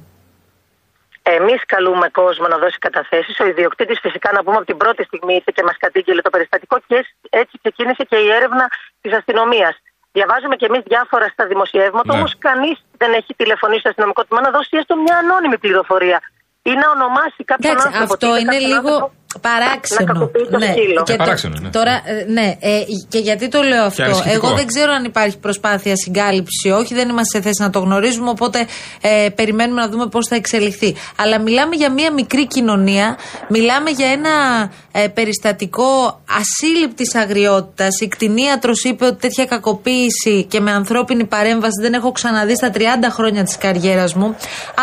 Εμείς 1.39 1.61
καλούμε 1.75 2.07
κόσμο 2.21 2.47
να 2.53 2.59
δώσει 2.63 2.79
καταθέσεις. 2.87 3.41
Ο 3.41 3.47
ιδιοκτήτης, 3.47 3.99
φυσικά, 4.07 4.29
να 4.33 4.41
πούμε 4.45 4.57
από 4.57 4.67
την 4.71 4.77
πρώτη 4.77 5.03
στιγμή 5.05 5.35
ήρθε 5.35 5.53
και 5.57 5.63
μας 5.69 5.77
κατήγγειλε 5.85 6.21
το 6.27 6.31
περιστατικό 6.31 6.77
και 6.89 6.99
έτσι 7.31 7.55
ξεκίνησε 7.63 8.03
και 8.11 8.17
η 8.17 8.29
έρευνα 8.39 8.65
της 9.01 9.13
αστυνομίας. 9.19 9.75
Διαβάζουμε 10.13 10.57
και 10.57 10.67
εμείς 10.71 10.83
διάφορα 10.93 11.27
στα 11.35 11.45
δημοσιεύματα, 11.47 12.13
Ναι. 12.13 12.19
όμως 12.19 12.33
κανείς 12.39 12.77
δεν 12.97 13.11
έχει 13.13 13.35
τηλεφωνήσει 13.35 13.81
στο 13.81 13.89
αστυνομικό 13.89 14.25
τμήμα 14.25 14.43
να 14.47 14.51
δώσει 14.57 14.77
έστω 14.81 14.97
μια 15.05 15.17
ανώνυμη 15.23 15.59
πληροφορία 15.59 16.19
ή 16.63 16.73
να 16.83 16.87
ονομάσει 16.97 17.41
κάποιον 17.51 17.73
Εντάξει, 17.73 17.89
άνθρωπο. 18.01 18.13
αυτό 18.13 18.27
είτε 18.27 18.39
είναι 18.41 18.53
κάποιον 18.53 18.71
λίγο. 18.71 18.89
άνθρωπο- 18.95 19.13
Παράξενο. 19.41 20.07
Να 20.07 20.13
κακοποιείς 20.13 20.49
το 20.51 20.59
ναι. 20.59 20.67
σκύλο. 20.67 21.03
Και 21.03 21.13
Ε, 21.13 21.17
το- 21.17 21.23
παράξενο, 21.25 21.57
ναι. 21.63 21.69
Τώρα, 21.69 21.93
ε, 22.05 22.25
ναι, 22.33 22.57
ε, 22.61 22.81
και 23.09 23.19
γιατί 23.19 23.49
το 23.49 23.63
λέω 23.63 23.85
αυτό; 23.85 24.03
ανησυχητικό. 24.03 24.47
Εγώ 24.47 24.57
δεν 24.57 24.67
ξέρω 24.67 24.93
αν 24.93 25.05
υπάρχει 25.05 25.39
προσπάθεια 25.39 25.97
συγκάλυψη 25.97 26.69
ή 26.69 26.71
όχι, 26.71 26.95
δεν 26.95 27.09
είμαστε 27.09 27.37
σε 27.39 27.45
θέση 27.45 27.63
να 27.63 27.71
το 27.71 27.79
γνωρίζουμε, 27.79 28.31
οπότε 28.31 28.67
ε, 29.01 29.29
περιμένουμε 29.35 29.81
να 29.81 29.89
δούμε 29.89 30.07
πώς 30.07 30.27
θα 30.29 30.35
εξελιχθεί. 30.37 30.95
Αλλά 31.17 31.39
μιλάμε 31.41 31.75
για 31.77 31.93
μια 31.93 32.13
μικρή 32.13 32.47
κοινωνία, 32.47 33.19
μιλάμε 33.49 33.91
για 33.91 34.07
ένα 34.07 34.31
ε, 34.93 35.09
περιστατικό 35.09 36.21
ασύλληπτης 36.39 37.15
αγριότητας. 37.15 38.01
Η 38.01 38.09
κτηνίατρο 38.09 38.73
είπε 38.89 39.05
ότι 39.05 39.17
τέτοια 39.17 39.45
κακοποίηση 39.45 40.45
και 40.49 40.61
με 40.61 40.71
ανθρώπινη 40.73 41.25
παρέμβαση 41.25 41.81
δεν 41.83 41.93
έχω 41.93 42.13
ξαναδεί 42.13 42.55
στα 42.57 42.71
30 42.75 42.79
χρόνια 43.11 43.45
της 43.45 43.59
καριέρας 43.59 44.15
μου. 44.15 44.37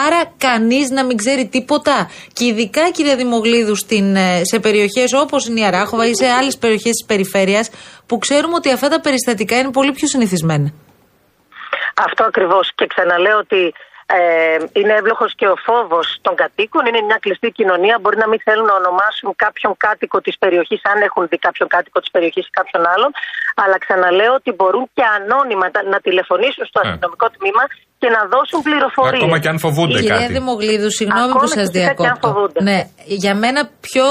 Άρα 0.08 0.34
κανείς 0.38 0.90
να 0.90 1.04
μην 1.06 1.18
ξέρει 1.18 1.46
τίποτα. 1.48 2.10
Και 2.34 2.46
ειδικά, 2.46 2.90
κύριε 2.92 3.16
Δημογλίδου, 3.16 3.76
στην, 3.76 4.16
ε, 4.16 4.42
σε 4.44 4.60
περιοχές 4.60 5.14
όπως 5.14 5.46
είναι 5.48 5.60
η 5.60 5.66
Αράχοβα 5.66 6.06
ή 6.08 6.16
σε 6.16 6.28
άλλες 6.30 6.58
περιοχές 6.58 6.92
της 6.92 7.06
περιφέρειας, 7.06 7.70
που 8.08 8.18
ξέρουμε 8.18 8.56
ότι 8.56 8.72
αυτά 8.72 8.88
τα 8.90 9.00
περιστατικά 9.02 9.58
είναι 9.60 9.72
πολύ 9.72 9.92
πιο 9.92 10.08
συνηθισμένα. 10.08 10.74
Αυτό 12.06 12.24
ακριβώς. 12.24 12.72
Και 12.76 12.86
ξαναλέω 12.88 13.38
ότι 13.38 13.74
ε, 14.06 14.58
είναι 14.80 14.94
εύλογος 14.94 15.32
και 15.36 15.48
ο 15.48 15.56
φόβος 15.68 16.08
των 16.22 16.36
κατοίκων. 16.36 16.86
Είναι 16.86 17.02
μια 17.10 17.18
κλειστή 17.24 17.50
κοινωνία. 17.60 17.96
Μπορεί 18.02 18.18
να 18.18 18.28
μην 18.28 18.40
θέλουν 18.44 18.66
να 18.66 18.76
ονομάσουν 18.82 19.30
κάποιον 19.36 19.74
κάτοικο 19.78 20.18
της 20.22 20.36
περιοχής, 20.44 20.82
αν 20.92 21.02
έχουν 21.08 21.28
δει 21.28 21.38
κάποιον 21.38 21.68
κάτοικο 21.76 22.00
της 22.00 22.12
περιοχής 22.12 22.46
ή 22.48 22.50
κάποιον 22.60 22.84
άλλον. 22.94 23.12
Αλλά 23.64 23.78
ξαναλέω 23.86 24.34
ότι 24.34 24.52
μπορούν 24.58 24.86
και 24.96 25.04
ανώνυμα 25.18 25.72
τα- 25.72 25.84
να 25.94 26.00
τηλεφωνήσουν 26.06 26.66
στο 26.72 26.80
Ε. 26.84 26.88
αστυνομικό 26.88 27.28
τμήμα 27.38 27.64
και 28.03 28.10
να 28.17 28.22
δώσουν 28.33 28.60
πληροφορίες. 28.67 29.22
Ακόμα 29.22 29.38
και 29.39 29.50
αν 29.53 29.60
φοβούνται 29.60 30.00
Κυρία 30.00 30.17
κάτι. 30.19 30.33
Δημογλίδου, 30.33 30.91
συγγνώμη 30.91 31.29
Ακόμα 31.29 31.39
που 31.39 31.48
σας 31.48 31.55
και 31.55 31.79
φυσικά 31.79 31.79
και 31.79 31.89
αν 31.89 31.95
διακόπτω. 31.95 32.27
φοβούνται. 32.27 32.60
Ναι, 32.69 32.79
για 33.22 33.36
μένα 33.36 33.62
πιο 33.86 34.05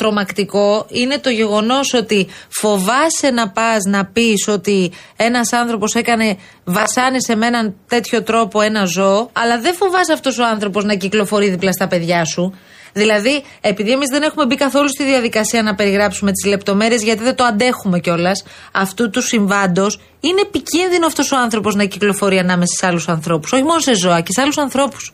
τρομακτικό 0.00 0.86
είναι 0.88 1.18
το 1.18 1.30
γεγονός 1.30 1.94
ότι 1.94 2.28
φοβάσαι 2.60 3.28
να 3.38 3.44
πας 3.50 3.82
να 3.94 4.00
πεις 4.14 4.48
ότι 4.48 4.92
ένας 5.16 5.52
άνθρωπος 5.52 5.94
έκανε 5.94 6.28
βασάνισε 6.64 7.34
με 7.36 7.46
έναν 7.46 7.74
τέτοιο 7.88 8.22
τρόπο 8.22 8.60
ένα 8.60 8.84
ζώο, 8.84 9.30
αλλά 9.32 9.58
δεν 9.60 9.74
φοβάσαι 9.74 10.12
αυτός 10.12 10.38
ο 10.38 10.44
άνθρωπος 10.44 10.84
να 10.84 10.94
κυκλοφορεί 10.94 11.48
δίπλα 11.48 11.72
στα 11.72 11.86
παιδιά 11.88 12.24
σου. 12.24 12.54
Δηλαδή, 12.92 13.44
επειδή 13.60 13.90
εμείς 13.92 14.08
δεν 14.08 14.22
έχουμε 14.22 14.46
μπει 14.46 14.56
καθόλου 14.56 14.88
στη 14.88 15.04
διαδικασία 15.04 15.62
να 15.62 15.74
περιγράψουμε 15.74 16.30
τις 16.32 16.50
λεπτομέρειες, 16.50 17.02
γιατί 17.02 17.22
δεν 17.22 17.34
το 17.34 17.44
αντέχουμε 17.44 17.98
κιόλας 17.98 18.44
αυτού 18.72 19.10
του 19.10 19.22
συμβάντος, 19.22 20.00
είναι 20.20 20.40
επικίνδυνο 20.40 21.06
αυτός 21.06 21.32
ο 21.32 21.36
άνθρωπος 21.36 21.74
να 21.74 21.84
κυκλοφορεί 21.84 22.38
ανάμεσα 22.38 22.74
σε 22.78 22.86
άλλους 22.86 23.08
ανθρώπους. 23.08 23.52
Όχι 23.52 23.62
μόνο 23.62 23.78
σε 23.78 23.94
ζώα, 23.94 24.20
και 24.20 24.32
σε 24.32 24.40
άλλους 24.40 24.58
ανθρώπους. 24.58 25.12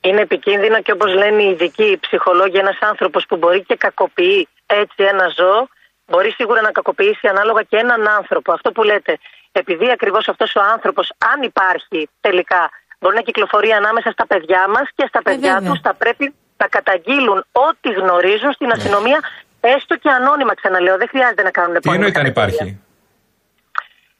Είναι 0.00 0.20
επικίνδυνο 0.20 0.82
και 0.82 0.92
όπως 0.92 1.14
λένε 1.14 1.42
οι 1.42 1.50
ειδικοί 1.50 1.86
οι 1.92 1.98
ψυχολόγοι, 1.98 2.56
ένας 2.56 2.78
άνθρωπος 2.80 3.24
που 3.28 3.36
μπορεί 3.36 3.64
και 3.68 3.76
κακοποιεί 3.76 4.48
έτσι 4.66 5.00
ένα 5.12 5.26
ζώο, 5.38 5.68
μπορεί 6.10 6.30
σίγουρα 6.30 6.60
να 6.60 6.70
κακοποιήσει 6.70 7.26
ανάλογα 7.32 7.62
και 7.70 7.76
έναν 7.84 8.08
άνθρωπο. 8.18 8.52
Αυτό 8.52 8.68
που 8.72 8.82
λέτε, 8.82 9.12
επειδή 9.52 9.86
ακριβώς 9.96 10.28
αυτός 10.28 10.50
ο 10.60 10.62
άνθρωπος, 10.74 11.06
αν 11.32 11.38
υπάρχει 11.42 12.00
τελικά, 12.20 12.62
μπορεί 13.00 13.14
να 13.20 13.24
κυκλοφορεί 13.28 13.70
ανάμεσα 13.80 14.10
στα 14.16 14.26
παιδιά 14.26 14.62
μας 14.74 14.86
και 14.96 15.04
στα 15.08 15.20
παιδιά 15.22 15.54
βέβαια. 15.54 15.70
του, 15.72 15.80
θα 15.86 15.94
πρέπει 16.02 16.34
να 16.62 16.66
καταγγείλουν 16.76 17.38
ό,τι 17.66 17.88
γνωρίζουν 18.00 18.52
στην 18.52 18.70
αστυνομία, 18.76 19.20
έστω 19.60 19.94
και 20.02 20.10
ανώνυμα, 20.18 20.54
ξαναλέω. 20.54 20.96
Δεν 21.02 21.08
χρειάζεται 21.08 21.42
να 21.42 21.50
κάνουν 21.50 21.72
Τι 21.72 21.78
επώνυμα 21.78 21.94
εννοείται 21.98 22.20
αν 22.20 22.26
καταγγελία. 22.32 22.64
υπάρχει; 22.64 22.80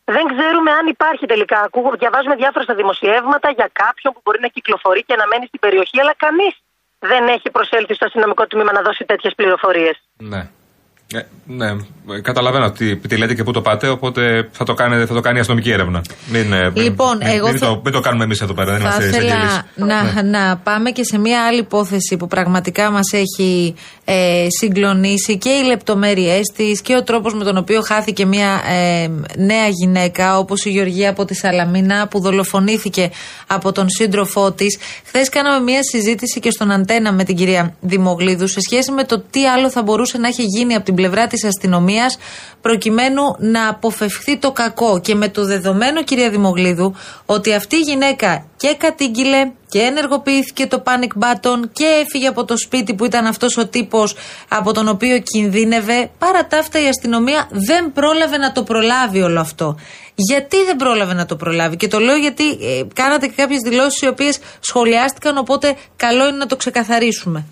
Δεν 0.05 0.25
ξέρουμε 0.33 0.71
αν 0.79 0.87
υπάρχει 0.87 1.27
τελικά. 1.27 1.59
Ακούγω, 1.61 1.91
διαβάζουμε 2.03 2.35
διάφορα 2.43 2.65
στα 2.65 2.75
δημοσιεύματα 2.75 3.49
για 3.51 3.69
κάποιον 3.83 4.13
που 4.15 4.21
μπορεί 4.25 4.41
να 4.41 4.49
κυκλοφορεί 4.49 5.03
και 5.09 5.17
να 5.21 5.27
μένει 5.27 5.47
στην 5.47 5.61
περιοχή, 5.61 6.01
αλλά 6.01 6.15
κανείς 6.25 6.55
δεν 6.99 7.29
έχει 7.29 7.51
προσέλθει 7.51 7.95
στο 7.95 8.05
αστυνομικό 8.05 8.47
τμήμα 8.47 8.73
να 8.73 8.83
δώσει 8.83 9.05
τέτοιες 9.05 9.35
πληροφορίες. 9.35 9.97
Ναι. 10.17 10.43
Ε, 11.15 11.21
ναι, 11.47 11.67
ε, 11.67 12.21
καταλαβαίνω 12.23 12.71
τι, 12.71 12.97
τι 12.97 13.17
λέτε 13.17 13.35
και 13.35 13.43
πού 13.43 13.53
το 13.53 13.61
πάτε, 13.61 13.89
οπότε 13.89 14.49
θα 14.53 14.65
το, 14.65 14.75
κάνετε, 14.75 15.07
θα 15.07 15.15
το 15.15 15.21
κάνει 15.21 15.37
η 15.37 15.41
αστυνομική 15.41 15.71
έρευνα. 15.71 16.03
Μην, 16.33 16.53
ε, 16.53 16.71
Λοιπόν, 16.75 17.17
μην, 17.17 17.27
εγώ 17.27 17.49
μην, 17.49 17.59
θα- 17.59 17.67
το, 17.67 17.81
μην 17.85 17.93
το 17.93 18.01
κάνουμε 18.01 18.25
εμείς 18.25 18.41
εδώ 18.41 18.55
πέρα, 18.55 18.73
δεν 18.73 18.81
Θα 18.81 18.87
είμαστε 18.87 19.05
ήθελα 19.07 19.25
εισαγγελείς. 19.27 19.63
να, 19.75 20.23
να 20.23 20.57
πάμε 20.57 20.91
και 20.91 21.05
σε 21.05 21.19
μια 21.19 21.47
άλλη 21.47 21.59
υπόθεση 21.59 22.17
που 22.17 22.27
πραγματικά 22.27 22.91
μας 22.91 23.13
έχει 23.13 23.75
ε, 24.05 24.47
συγκλονίσει 24.61 25.39
και 25.39 25.49
οι 25.49 25.67
λεπτομέρειές 25.67 26.53
της 26.57 26.81
και 26.83 26.95
ο 26.97 27.03
τρόπος 27.03 27.35
με 27.35 27.45
τον 27.45 27.57
οποίο 27.57 27.81
χάθηκε 27.83 28.27
μια 28.27 28.61
ε, 28.69 29.09
νέα 29.37 29.69
γυναίκα 29.69 30.39
όπως 30.39 30.65
η 30.65 30.71
Γεωργία 30.71 31.11
από 31.11 31.25
τη 31.25 31.35
Σαλαμίνα 31.35 32.09
που 32.09 32.21
δολοφονήθηκε 32.21 33.11
από 33.47 33.73
τον 33.73 33.89
σύντροφό 33.89 34.53
της. 34.53 34.79
Χθες 35.05 35.29
κάναμε 35.29 35.61
μια 35.65 35.83
συζήτηση 35.83 36.41
και 36.41 36.51
στον 36.51 36.71
Αντένα 36.71 37.13
με 37.13 37.25
την 37.25 37.37
κυρία 37.37 37.75
Δημογλίδου 37.81 38.49
σε 38.49 38.61
σχέση 38.61 38.93
με 38.93 39.05
το 39.05 39.23
τι 39.31 39.47
άλλο 39.47 39.71
θα 39.71 39.83
μπορούσε 39.83 40.19
να 40.19 40.29
έχει 40.29 40.43
γίνει 40.43 40.75
από 40.75 40.85
την 40.85 40.95
πλευρά 40.99 41.27
της 41.27 41.45
αστυνομίας 41.45 42.19
προκειμένου 42.61 43.23
να 43.39 43.69
αποφευχθεί 43.69 44.39
το 44.39 44.53
κακό 44.53 45.01
και 45.01 45.15
με 45.15 45.29
το 45.29 45.45
δεδομένο 45.45 46.03
κυρία 46.03 46.31
Δημογλίδου 46.31 46.95
ότι 47.27 47.55
αυτή 47.55 47.77
η 47.77 47.81
γυναίκα 47.81 48.47
και 48.57 48.75
κατήγγειλε 48.79 49.51
και 49.69 49.79
ενεργοποιήθηκε 49.79 50.67
το 50.67 50.83
panic 50.87 51.13
button 51.25 51.61
και 51.73 51.85
έφυγε 52.05 52.27
από 52.27 52.45
το 52.45 52.57
σπίτι 52.57 52.95
που 52.95 53.05
ήταν 53.05 53.27
αυτός 53.27 53.57
ο 53.57 53.67
τύπος 53.67 54.17
από 54.49 54.73
τον 54.73 54.89
οποίο 54.89 55.19
κινδύνευε 55.19 56.11
παρά 56.19 56.47
τα 56.47 56.59
αυτά 56.59 56.83
η 56.83 56.89
αστυνομία 56.89 57.49
δεν 57.51 57.93
πρόλαβε 57.93 58.37
να 58.37 58.53
το 58.53 58.63
προλάβει 58.63 59.21
όλο 59.21 59.41
αυτό. 59.41 59.77
Γιατί 60.15 60.65
δεν 60.65 60.77
πρόλαβε 60.77 61.15
να 61.15 61.27
το 61.27 61.37
προλάβει; 61.37 61.77
Και 61.77 61.89
το 61.89 61.99
λέω 61.99 62.17
γιατί 62.17 62.45
ε, 62.51 62.83
κάνατε 62.95 63.27
και 63.27 63.33
κάποιες 63.37 63.61
δηλώσεις 63.61 64.01
οι 64.01 64.07
οποίες 64.07 64.39
σχολιάστηκαν 64.61 65.39
οπότε 65.39 65.77
καλό 65.97 66.29
είναι 66.29 66.37
να 66.37 66.47
το 66.47 66.57
ξεκαθαρίσουμε. 66.57 67.45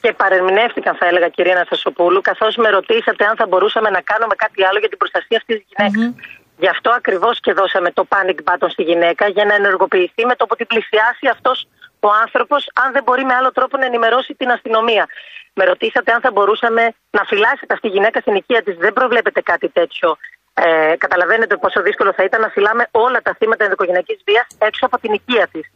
Και 0.00 0.12
παρεμηνεύτηκαν, 0.12 0.94
θα 0.96 1.06
έλεγα, 1.06 1.28
κυρία 1.28 1.52
Αναστασοπούλου, 1.52 2.20
καθώς 2.20 2.56
με 2.56 2.68
ρωτήσατε 2.70 3.24
αν 3.24 3.36
θα 3.36 3.46
μπορούσαμε 3.46 3.90
να 3.90 4.00
κάνουμε 4.00 4.34
κάτι 4.34 4.64
άλλο 4.64 4.78
για 4.78 4.88
την 4.88 4.98
προστασία 4.98 5.36
αυτής 5.36 5.56
της 5.56 5.66
γυναίκας. 5.70 6.24
Γι' 6.58 6.68
αυτό 6.68 6.90
ακριβώς 6.90 7.40
και 7.40 7.52
δώσαμε 7.52 7.90
το 7.90 8.06
panic 8.08 8.38
button 8.44 8.68
στη 8.68 8.82
γυναίκα, 8.82 9.28
για 9.28 9.44
να 9.44 9.54
ενεργοποιηθεί 9.54 10.26
με 10.26 10.34
το 10.34 10.46
που 10.46 10.56
την 10.56 10.66
πλησιάσει 10.66 11.26
αυτός 11.26 11.68
ο 12.00 12.08
άνθρωπος, 12.22 12.70
αν 12.74 12.92
δεν 12.92 13.02
μπορεί 13.02 13.24
με 13.24 13.34
άλλο 13.34 13.52
τρόπο 13.52 13.76
να 13.76 13.84
ενημερώσει 13.84 14.34
την 14.34 14.50
αστυνομία. 14.50 15.06
Με 15.54 15.64
ρωτήσατε 15.64 16.12
αν 16.12 16.20
θα 16.20 16.30
μπορούσαμε 16.30 16.82
να 17.10 17.22
φυλάσσετε 17.24 17.72
αυτή 17.74 17.88
τη 17.88 17.94
γυναίκα 17.94 18.20
στην 18.20 18.34
οικία 18.34 18.62
της. 18.62 18.76
Δεν 18.76 18.92
προβλέπετε 18.92 19.40
κάτι 19.40 19.68
τέτοιο. 19.68 20.16
Ε, 20.54 20.94
καταλαβαίνετε 20.98 21.56
πόσο 21.56 21.82
δύσκολο 21.82 22.12
θα 22.12 22.22
ήταν 22.22 22.40
να 22.40 22.48
φυλάμε 22.48 22.86
όλα 22.90 23.22
τα 23.22 23.34
θύματα 23.38 23.64
ενδοκογενειακή 23.64 24.18
βίας 24.26 24.46
έξω 24.58 24.86
από 24.86 24.98
την 24.98 25.12
οικία 25.12 25.48
της. 25.52 25.70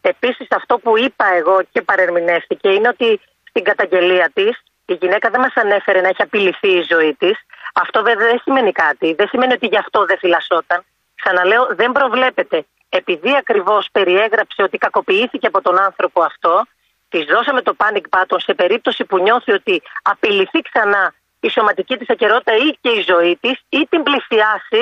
Επίσης, 0.00 0.46
αυτό 0.50 0.78
που 0.78 0.98
είπα 0.98 1.26
εγώ 1.34 1.60
και 1.72 1.82
παρερμηνεύτηκε 1.82 2.68
είναι 2.68 2.88
ότι 2.88 3.20
στην 3.50 3.62
καταγγελία 3.64 4.30
της 4.34 4.54
η 4.92 4.94
γυναίκα 5.00 5.26
δεν 5.30 5.40
μας 5.40 5.54
ανέφερε 5.62 6.00
να 6.00 6.08
έχει 6.08 6.22
απειληθεί 6.28 6.70
η 6.80 6.84
ζωή 6.92 7.12
της. 7.22 7.36
Αυτό 7.82 8.02
βέβαια 8.08 8.26
δεν 8.32 8.40
σημαίνει 8.44 8.72
κάτι. 8.72 9.08
Δεν 9.18 9.26
σημαίνει 9.32 9.52
ότι 9.52 9.66
γι' 9.66 9.82
αυτό 9.84 9.98
δεν 10.08 10.18
φυλασσόταν. 10.22 10.78
Ξαναλέω, 11.20 11.64
δεν 11.80 11.90
προβλέπεται. 11.98 12.58
Επειδή 12.88 13.32
ακριβώς 13.42 13.88
περιέγραψε 13.92 14.62
ότι 14.62 14.76
κακοποιήθηκε 14.78 15.46
από 15.46 15.60
τον 15.66 15.76
άνθρωπο 15.88 16.18
αυτό, 16.30 16.54
της 17.08 17.24
δώσαμε 17.32 17.62
το 17.62 17.72
panic 17.80 18.06
button 18.14 18.40
σε 18.48 18.54
περίπτωση 18.54 19.04
που 19.04 19.16
νιώθει 19.18 19.52
ότι 19.52 19.82
απειληθεί 20.02 20.60
ξανά 20.68 21.14
η 21.40 21.48
σωματική 21.50 21.94
της 21.96 22.10
ακαιρότητα 22.10 22.52
ή 22.66 22.68
και 22.82 22.90
η 22.98 23.02
ζωή 23.12 23.38
της 23.40 23.56
ή 23.68 23.80
την 23.90 24.02
πλησιάσει 24.02 24.80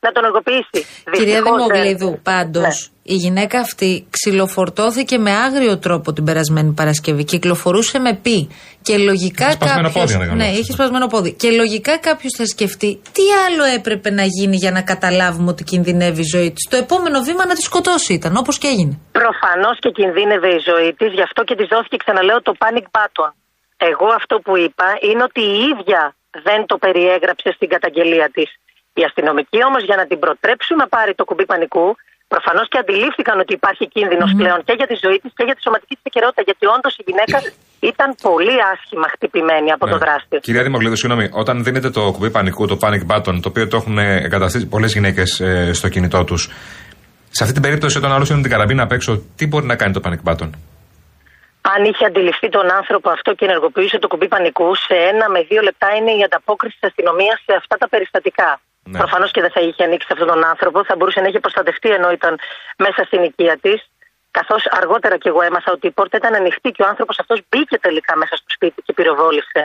να 0.00 0.12
τον 0.12 0.24
ενεργοποιήσει. 0.24 0.80
Κυρία 1.12 1.40
Δυστυχώς, 1.40 1.60
ε, 1.60 1.72
Δημογλίδου, 1.72 2.20
πάντως, 2.22 2.62
ναι. 2.62 2.99
Η 3.14 3.16
γυναίκα 3.24 3.58
αυτή 3.60 4.06
ξυλοφορτώθηκε 4.10 5.18
με 5.18 5.30
άγριο 5.46 5.78
τρόπο 5.78 6.12
την 6.12 6.24
περασμένη 6.24 6.72
Παρασκευή. 6.80 7.24
Κυκλοφορούσε 7.24 7.98
με 7.98 8.12
πι. 8.24 8.38
Και 8.86 8.94
λογικά 8.98 9.44
Είχε 9.46 9.52
σπασμένο 9.58 9.86
κάποιο. 9.88 10.00
πόδι, 10.00 10.12
αν 10.14 10.18
δεν 10.20 10.28
κάνω 10.28 10.40
Ναι, 10.40 10.44
λάθος. 10.48 10.60
είχε 10.60 10.72
σπασμένο 10.72 11.06
πόδι. 11.06 11.30
Και 11.42 11.50
λογικά 11.60 11.94
κάποιος 12.08 12.32
θα 12.38 12.44
σκεφτεί 12.54 12.90
τι 13.16 13.22
άλλο 13.46 13.64
έπρεπε 13.78 14.08
να 14.20 14.24
γίνει 14.36 14.56
για 14.64 14.70
να 14.76 14.82
καταλάβουμε 14.92 15.48
ότι 15.54 15.62
κινδυνεύει 15.64 16.20
η 16.20 16.30
ζωή 16.36 16.50
της. 16.54 16.64
Το 16.72 16.76
επόμενο 16.84 17.18
βήμα 17.28 17.44
να 17.46 17.54
τη 17.54 17.62
σκοτώσει 17.70 18.12
ήταν, 18.18 18.32
όπως 18.42 18.58
και 18.58 18.66
έγινε. 18.74 18.94
Προφανώς 19.20 19.76
και 19.82 19.90
κινδύνευε 19.98 20.48
η 20.58 20.60
ζωή 20.70 20.90
της, 20.98 21.10
γι' 21.18 21.22
αυτό 21.28 21.40
και 21.48 21.54
της 21.58 21.68
δόθηκε, 21.72 21.96
ξαναλέω, 22.04 22.38
το 22.48 22.52
panic 22.62 22.86
button. 22.96 23.30
Εγώ 23.90 24.06
αυτό 24.20 24.34
που 24.44 24.52
είπα 24.64 24.86
είναι 25.08 25.22
ότι 25.28 25.42
η 25.54 25.56
ίδια 25.72 26.00
δεν 26.48 26.60
το 26.70 26.74
περιέγραψε 26.84 27.48
στην 27.56 27.68
καταγγελία 27.74 28.28
της. 28.36 28.48
Οι 28.98 29.02
αστυνομικοί 29.08 29.60
όμως 29.68 29.82
για 29.88 29.96
να 30.00 30.04
την 30.10 30.18
προτρέψουν 30.24 30.76
να 30.82 30.86
πάρει 30.94 31.12
το 31.14 31.24
κουμπί 31.28 31.46
πανικού, 31.52 31.88
προφανώς 32.34 32.66
και 32.72 32.78
αντιλήφθηκαν 32.82 33.36
ότι 33.44 33.52
υπάρχει 33.60 33.84
κίνδυνος 33.94 34.30
πλέον 34.40 34.58
και 34.66 34.74
για 34.80 34.88
τη 34.90 34.96
ζωή 35.04 35.18
της 35.22 35.32
και 35.36 35.44
για 35.48 35.54
τη 35.56 35.60
σωματική 35.66 35.94
της 35.98 36.04
ακαιρεότητα. 36.10 36.42
Γιατί 36.48 36.64
όντως 36.76 36.92
η 37.00 37.02
γυναίκα 37.08 37.38
ήταν 37.92 38.08
πολύ 38.28 38.54
άσχημα 38.72 39.06
χτυπημένη 39.14 39.68
από 39.76 39.84
το 39.92 39.96
Ναι. 39.96 40.02
δράστη. 40.04 40.36
Κυρία 40.48 40.64
Δημογλίδου, 40.68 40.96
συγγνώμη, 41.00 41.26
όταν 41.42 41.54
δίνετε 41.66 41.88
το 41.96 42.02
κουμπί 42.14 42.30
πανικού, 42.36 42.62
το 42.72 42.76
panic 42.84 43.02
button, 43.10 43.36
το 43.44 43.48
οποίο 43.52 43.64
το 43.72 43.76
έχουν 43.80 43.96
εγκαταστήσει 44.26 44.66
πολλές 44.74 44.92
γυναίκες 44.96 45.28
στο 45.78 45.88
κινητό 45.94 46.20
τους, 46.28 46.42
σε 47.36 47.40
αυτή 47.42 47.54
την 47.58 47.62
περίπτωση, 47.66 47.94
όταν 48.00 48.10
άλλος 48.12 48.28
είναι 48.30 48.42
την 48.46 48.50
καραμπίνα 48.54 48.82
απ' 48.86 48.92
έξω, 48.98 49.12
τι 49.36 49.44
μπορεί 49.46 49.66
να 49.72 49.76
κάνει 49.80 49.92
το 49.96 50.00
panic 50.06 50.22
button; 50.28 50.50
Αν 51.74 51.80
είχε 51.90 52.04
αντιληφθεί 52.10 52.48
τον 52.48 52.66
άνθρωπο 52.80 53.08
αυτό 53.16 53.30
και 53.34 53.44
ενεργοποιούσε 53.48 53.98
το 53.98 54.08
κουμπί 54.12 54.28
πανικού, 54.28 54.68
σε 54.86 54.94
ένα 55.10 55.28
με 55.34 55.40
δύο 55.50 55.62
λεπτά 55.68 55.88
είναι 55.96 56.12
η 56.20 56.22
ανταπόκριση 56.28 56.76
της 56.80 56.88
αστυνομίας 56.90 57.36
σε 57.46 57.52
αυτά 57.60 57.76
τα 57.82 57.88
περιστατικά. 57.88 58.50
Ναι. 58.84 58.98
Προφανώς 58.98 59.30
και 59.30 59.40
δεν 59.40 59.50
θα 59.50 59.60
είχε 59.60 59.82
ανοίξει 59.84 60.08
αυτόν 60.14 60.28
τον 60.28 60.44
άνθρωπο, 60.52 60.84
θα 60.84 60.94
μπορούσε 60.96 61.20
να 61.20 61.28
είχε 61.28 61.40
προστατευτεί 61.40 61.88
ενώ 61.98 62.10
ήταν 62.10 62.32
μέσα 62.78 63.00
στην 63.08 63.22
οικία 63.22 63.56
της. 63.64 63.78
Καθώς 64.30 64.62
αργότερα 64.80 65.16
κι 65.22 65.28
εγώ 65.28 65.42
έμαθα 65.42 65.72
ότι 65.72 65.86
η 65.86 65.90
πόρτα 65.90 66.16
ήταν 66.16 66.34
ανοιχτή 66.34 66.70
και 66.70 66.82
ο 66.82 66.86
άνθρωπος 66.92 67.18
αυτός 67.18 67.38
μπήκε 67.48 67.78
τελικά 67.78 68.16
μέσα 68.16 68.34
στο 68.36 68.46
σπίτι 68.56 68.82
και 68.86 68.92
πυροβόλησε 68.92 69.62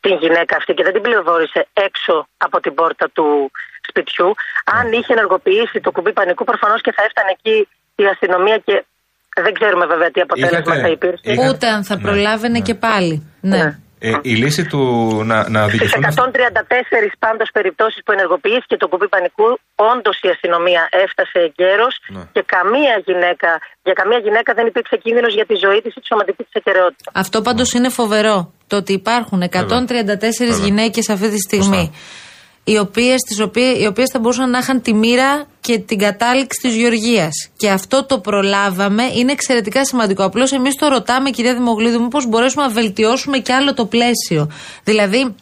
την 0.00 0.14
γυναίκα 0.22 0.56
αυτή 0.56 0.74
και 0.74 0.82
δεν 0.86 0.92
την 0.92 1.02
πυροβόλησε 1.02 1.60
έξω 1.72 2.26
από 2.36 2.60
την 2.60 2.74
πόρτα 2.74 3.06
του 3.16 3.50
σπιτιού. 3.88 4.28
Αν 4.64 4.92
είχε 4.92 5.12
ενεργοποιήσει 5.12 5.80
το 5.80 5.90
κουμπί 5.90 6.12
πανικού, 6.12 6.44
προφανώς 6.44 6.80
και 6.80 6.92
θα 6.96 7.02
έφτανε 7.06 7.30
εκεί 7.36 7.68
η 8.02 8.04
αστυνομία 8.06 8.58
και 8.66 8.84
δεν 9.44 9.52
ξέρουμε 9.58 9.86
βέβαια 9.86 10.10
τι 10.10 10.20
αποτέλεσμα 10.20 10.58
Είχατε- 10.58 10.80
θα 10.80 10.88
υπήρχε. 10.88 11.32
είχα- 11.32 11.48
Ούτε 11.48 11.66
αν 11.68 11.84
θα 11.84 11.94
Ναι, 11.96 12.02
προλάβαινε 12.02 12.58
ναι. 12.58 12.64
και 12.68 12.74
πάλι. 12.74 13.14
Ναι. 13.40 13.56
Ναι. 13.56 13.78
Ε, 14.08 14.10
η 14.32 14.34
λύση 14.42 14.62
του 14.70 14.80
να, 15.30 15.36
να 15.54 15.60
Στι 15.62 15.68
οδηγηθούν. 15.68 16.02
134 16.02 17.08
πάντως 17.24 17.48
περιπτώσεις 17.58 18.00
που 18.04 18.12
ενεργοποιήθηκε 18.16 18.76
το 18.82 18.86
κουμπί 18.90 19.08
πανικού, 19.14 19.48
όντως 19.92 20.16
η 20.26 20.28
αστυνομία 20.34 20.82
έφτασε 21.04 21.38
εγκαίρως 21.48 21.94
Ναι. 22.14 22.22
και 22.34 22.42
καμία 22.54 22.94
γυναίκα, 23.08 23.50
για 23.86 23.94
καμία 24.00 24.20
γυναίκα 24.26 24.50
δεν 24.58 24.66
υπήρξε 24.70 24.96
κίνδυνος 25.04 25.32
για 25.38 25.46
τη 25.50 25.54
ζωή 25.64 25.80
της 25.84 25.92
ή 25.96 26.00
τη 26.00 26.06
σωματικής 26.10 26.44
της 26.48 26.56
ακαιρεότητας. 26.60 27.12
Αυτό 27.22 27.36
πάντως 27.46 27.68
είναι 27.76 27.88
φοβερό. 28.00 28.36
Το 28.70 28.76
ότι 28.82 28.92
υπάρχουν 28.92 29.40
134 29.42 30.46
Βέβαια. 30.50 30.64
γυναίκες 30.66 31.08
αυτή 31.14 31.28
τη 31.34 31.38
στιγμή. 31.46 31.84
Οι 32.64 32.78
οποίες, 32.78 33.20
τις 33.22 33.40
οποίες, 33.40 33.80
οι 33.80 33.86
οποίες 33.86 34.10
θα 34.10 34.18
μπορούσαν 34.18 34.50
να 34.50 34.58
είχαν 34.58 34.82
τη 34.82 34.94
μοίρα 34.94 35.46
και 35.60 35.78
την 35.78 35.98
κατάληξη 35.98 36.60
της 36.62 36.74
Γεωργίας. 36.76 37.48
Και 37.56 37.70
αυτό 37.70 38.04
το 38.04 38.18
προλάβαμε, 38.18 39.02
είναι 39.14 39.32
εξαιρετικά 39.32 39.84
σημαντικό. 39.84 40.24
Απλώς 40.24 40.52
εμείς 40.52 40.74
το 40.74 40.88
ρωτάμε 40.88 41.30
κυρία 41.30 41.54
Δημογλίδου 41.54 42.02
μήπως 42.02 42.26
μπορέσουμε 42.26 42.62
να 42.62 42.70
βελτιώσουμε 42.70 43.38
κι 43.38 43.52
άλλο 43.52 43.74
το 43.74 43.86
πλαίσιο. 43.86 44.50
Δηλαδή 44.84 45.34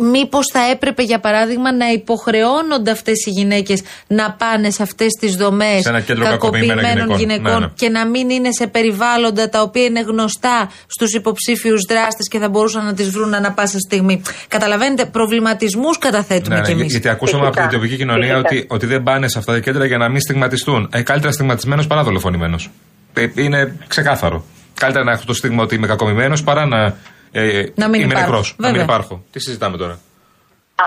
Μήπως 0.00 0.46
θα 0.52 0.60
έπρεπε, 0.72 1.02
για 1.02 1.20
παράδειγμα, 1.20 1.72
να 1.72 1.90
υποχρεώνονται 1.92 2.90
αυτές 2.90 3.26
οι 3.26 3.30
γυναίκες 3.30 3.82
να 4.06 4.32
πάνε 4.32 4.70
σε 4.70 4.82
αυτές 4.82 5.06
τις 5.20 5.34
δομές 5.34 5.82
Σε 5.82 5.88
ένα 5.88 6.00
κέντρο 6.00 6.24
κακοποιημένων 6.24 7.16
γυναικών. 7.16 7.52
Ναι, 7.52 7.58
ναι. 7.58 7.72
και 7.74 7.88
να 7.88 8.06
μην 8.06 8.30
είναι 8.30 8.48
σε 8.52 8.66
περιβάλλοντα 8.66 9.48
τα 9.48 9.62
οποία 9.62 9.84
είναι 9.84 10.00
γνωστά 10.00 10.70
στους 10.86 11.12
υποψήφιους 11.14 11.84
δράστες 11.88 12.28
και 12.28 12.38
θα 12.38 12.48
μπορούσαν 12.48 12.84
να 12.84 12.94
τις 12.94 13.10
βρουν 13.10 13.34
ανά 13.34 13.52
πάσα 13.52 13.78
στιγμή. 13.78 14.22
Καταλαβαίνετε, 14.48 15.04
προβληματισμούς 15.04 15.98
καταθέτουμε 15.98 16.54
Ναι, 16.54 16.60
κι 16.60 16.74
ναι, 16.74 16.80
εμείς. 16.80 16.92
γιατί 16.92 17.08
ακούσαμε 17.08 17.42
από 17.46 17.52
την 17.52 17.62
Φυσικά. 17.62 17.78
τοπική 17.80 17.96
κοινωνία 17.96 18.32
Φυσικά. 18.34 18.48
ότι, 18.48 18.64
ότι 18.68 18.86
δεν 18.86 19.02
πάνε 19.02 19.28
σε 19.28 19.38
αυτά 19.38 19.52
τα 19.52 19.60
κέντρα 19.60 19.84
για 19.84 19.98
να 19.98 20.08
μην 20.08 20.20
στιγματιστούν. 20.20 20.88
Ε, 20.92 21.02
καλύτερα 21.02 21.32
στιγματισμένος 21.32 21.86
παρά 21.86 22.02
δολοφονημένος. 22.02 22.70
Ε, 23.14 23.26
είναι 23.34 23.76
ξεκάθαρο. 23.86 24.44
Καλύτερα 24.74 25.04
να 25.04 25.12
έχω 25.12 25.22
το 25.26 25.34
στίγμα 25.34 25.62
ότι 25.62 25.74
είμαι 25.74 25.86
κακομοιμένο 25.86 26.36
παρά 26.44 26.66
να, 26.66 26.96
ε, 27.32 27.40
Να 27.82 27.86
μην 27.90 27.98
είμαι 28.00 28.12
υπάρχω. 28.14 28.26
νεκρός. 28.30 28.46
Να 28.62 28.66
μην 28.68 28.76
Βέβαια. 28.76 28.82
υπάρχω. 28.88 29.14
Τι 29.32 29.38
συζητάμε 29.46 29.76
τώρα; 29.82 29.96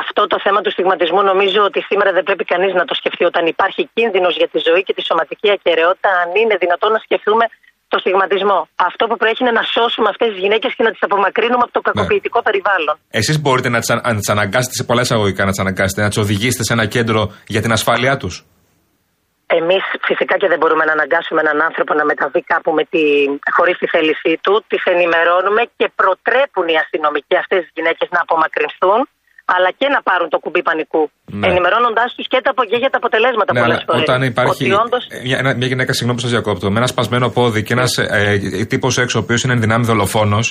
Αυτό 0.01 0.21
το 0.33 0.37
θέμα 0.45 0.59
του 0.65 0.71
στιγματισμού 0.75 1.21
νομίζω 1.31 1.59
ότι 1.69 1.79
σήμερα 1.89 2.09
δεν 2.17 2.23
πρέπει 2.27 2.45
κανείς 2.53 2.71
να 2.79 2.83
το 2.89 2.93
σκεφτεί 2.99 3.23
όταν 3.31 3.43
υπάρχει 3.53 3.81
κίνδυνος 3.97 4.33
για 4.41 4.49
τη 4.53 4.59
ζωή 4.67 4.81
και 4.87 4.93
τη 4.97 5.01
σωματική 5.09 5.49
ακαιρεότητα, 5.57 6.09
αν 6.21 6.29
είναι 6.41 6.55
δυνατόν 6.63 6.89
να 6.95 6.99
σκεφτούμε 7.07 7.45
το 7.93 7.97
στιγματισμό. 8.03 8.59
Αυτό 8.89 9.03
που 9.09 9.17
πρέπει 9.21 9.37
είναι 9.43 9.53
να 9.59 9.63
σώσουμε 9.75 10.07
αυτές 10.13 10.27
τις 10.33 10.39
γυναίκες 10.43 10.71
και 10.77 10.83
να 10.87 10.91
τις 10.93 11.01
απομακρύνουμε 11.07 11.63
από 11.67 11.73
το 11.77 11.81
κακοποιητικό 11.87 12.39
περιβάλλον. 12.47 12.95
Εσείς 13.19 13.35
μπορείτε 13.41 13.69
να 13.75 13.79
τις 14.19 14.29
αναγκάσετε 14.35 14.73
σε 14.79 14.83
πολλά 14.89 15.01
εισαγωγικά 15.01 15.41
να 15.47 15.51
τις 15.53 15.59
αναγκάσετε, 15.65 15.99
να 16.01 16.07
τις 16.11 16.17
οδηγήσετε 16.17 16.63
σε 16.67 16.73
ένα 16.77 16.85
κέντρο 16.95 17.21
για 17.53 17.61
την 17.61 17.71
ασφάλειά 17.77 18.17
τους. 18.21 18.35
Εμείς 19.59 19.83
φυσικά 20.09 20.35
και 20.41 20.47
δεν 20.51 20.59
μπορούμε 20.61 20.83
να 20.89 20.93
αναγκάσουμε 20.97 21.39
έναν 21.45 21.57
άνθρωπο 21.67 21.91
να 21.99 22.05
μεταβεί 22.11 22.41
κάπου 22.53 22.71
με 22.77 22.83
τη, 22.93 23.03
χωρίς 23.57 23.75
τη 23.81 23.87
θέλησή 23.95 24.33
του. 24.43 24.53
Τις 24.69 24.81
ενημερώνουμε 24.93 25.61
και 25.79 25.87
προτρέπουν 25.99 26.65
οι 26.73 26.77
αστυνομικοί 26.83 27.35
αυτές 27.43 27.59
τις 27.63 27.71
γυναίκες 27.77 28.07
να 28.15 28.19
απομακρυνθούν, 28.25 28.99
αλλά 29.55 29.69
και 29.79 29.87
να 29.95 29.99
πάρουν 30.07 30.27
το 30.33 30.37
κουμπί 30.43 30.61
πανικού. 30.67 31.03
Ναι. 31.39 31.45
Ενημερώνοντάς 31.51 32.09
τους 32.15 32.27
και, 32.31 32.39
τα, 32.45 32.51
και 32.71 32.77
για 32.83 32.89
τα 32.93 32.97
αποτελέσματα 33.01 33.51
Ναι, 33.53 33.59
πολλές 33.61 33.77
αλλά 33.77 33.85
φορές. 33.87 34.01
όταν 34.07 34.19
υπάρχει 34.33 34.63
Ότι 34.63 34.81
όντως, 34.83 35.03
μια, 35.27 35.37
ένα- 35.41 35.55
μια 35.59 35.67
γυναίκα, 35.71 35.91
συγγνώμη 35.93 36.17
που 36.19 36.23
σας 36.25 36.33
διακόπτω, 36.35 36.65
με 36.73 36.77
ένα 36.81 36.89
σπασμένο 36.93 37.27
πόδι 37.37 37.59
και 37.65 37.73
ένας 37.77 37.91
ε, 37.97 38.65
τύπος 38.71 38.93
έξω, 39.03 39.15
ο 39.19 39.21
οποίος 39.25 39.39
είναι 39.43 39.53
εν 39.57 39.61
δυνάμει 39.65 39.85
δολοφόνος, 39.91 40.45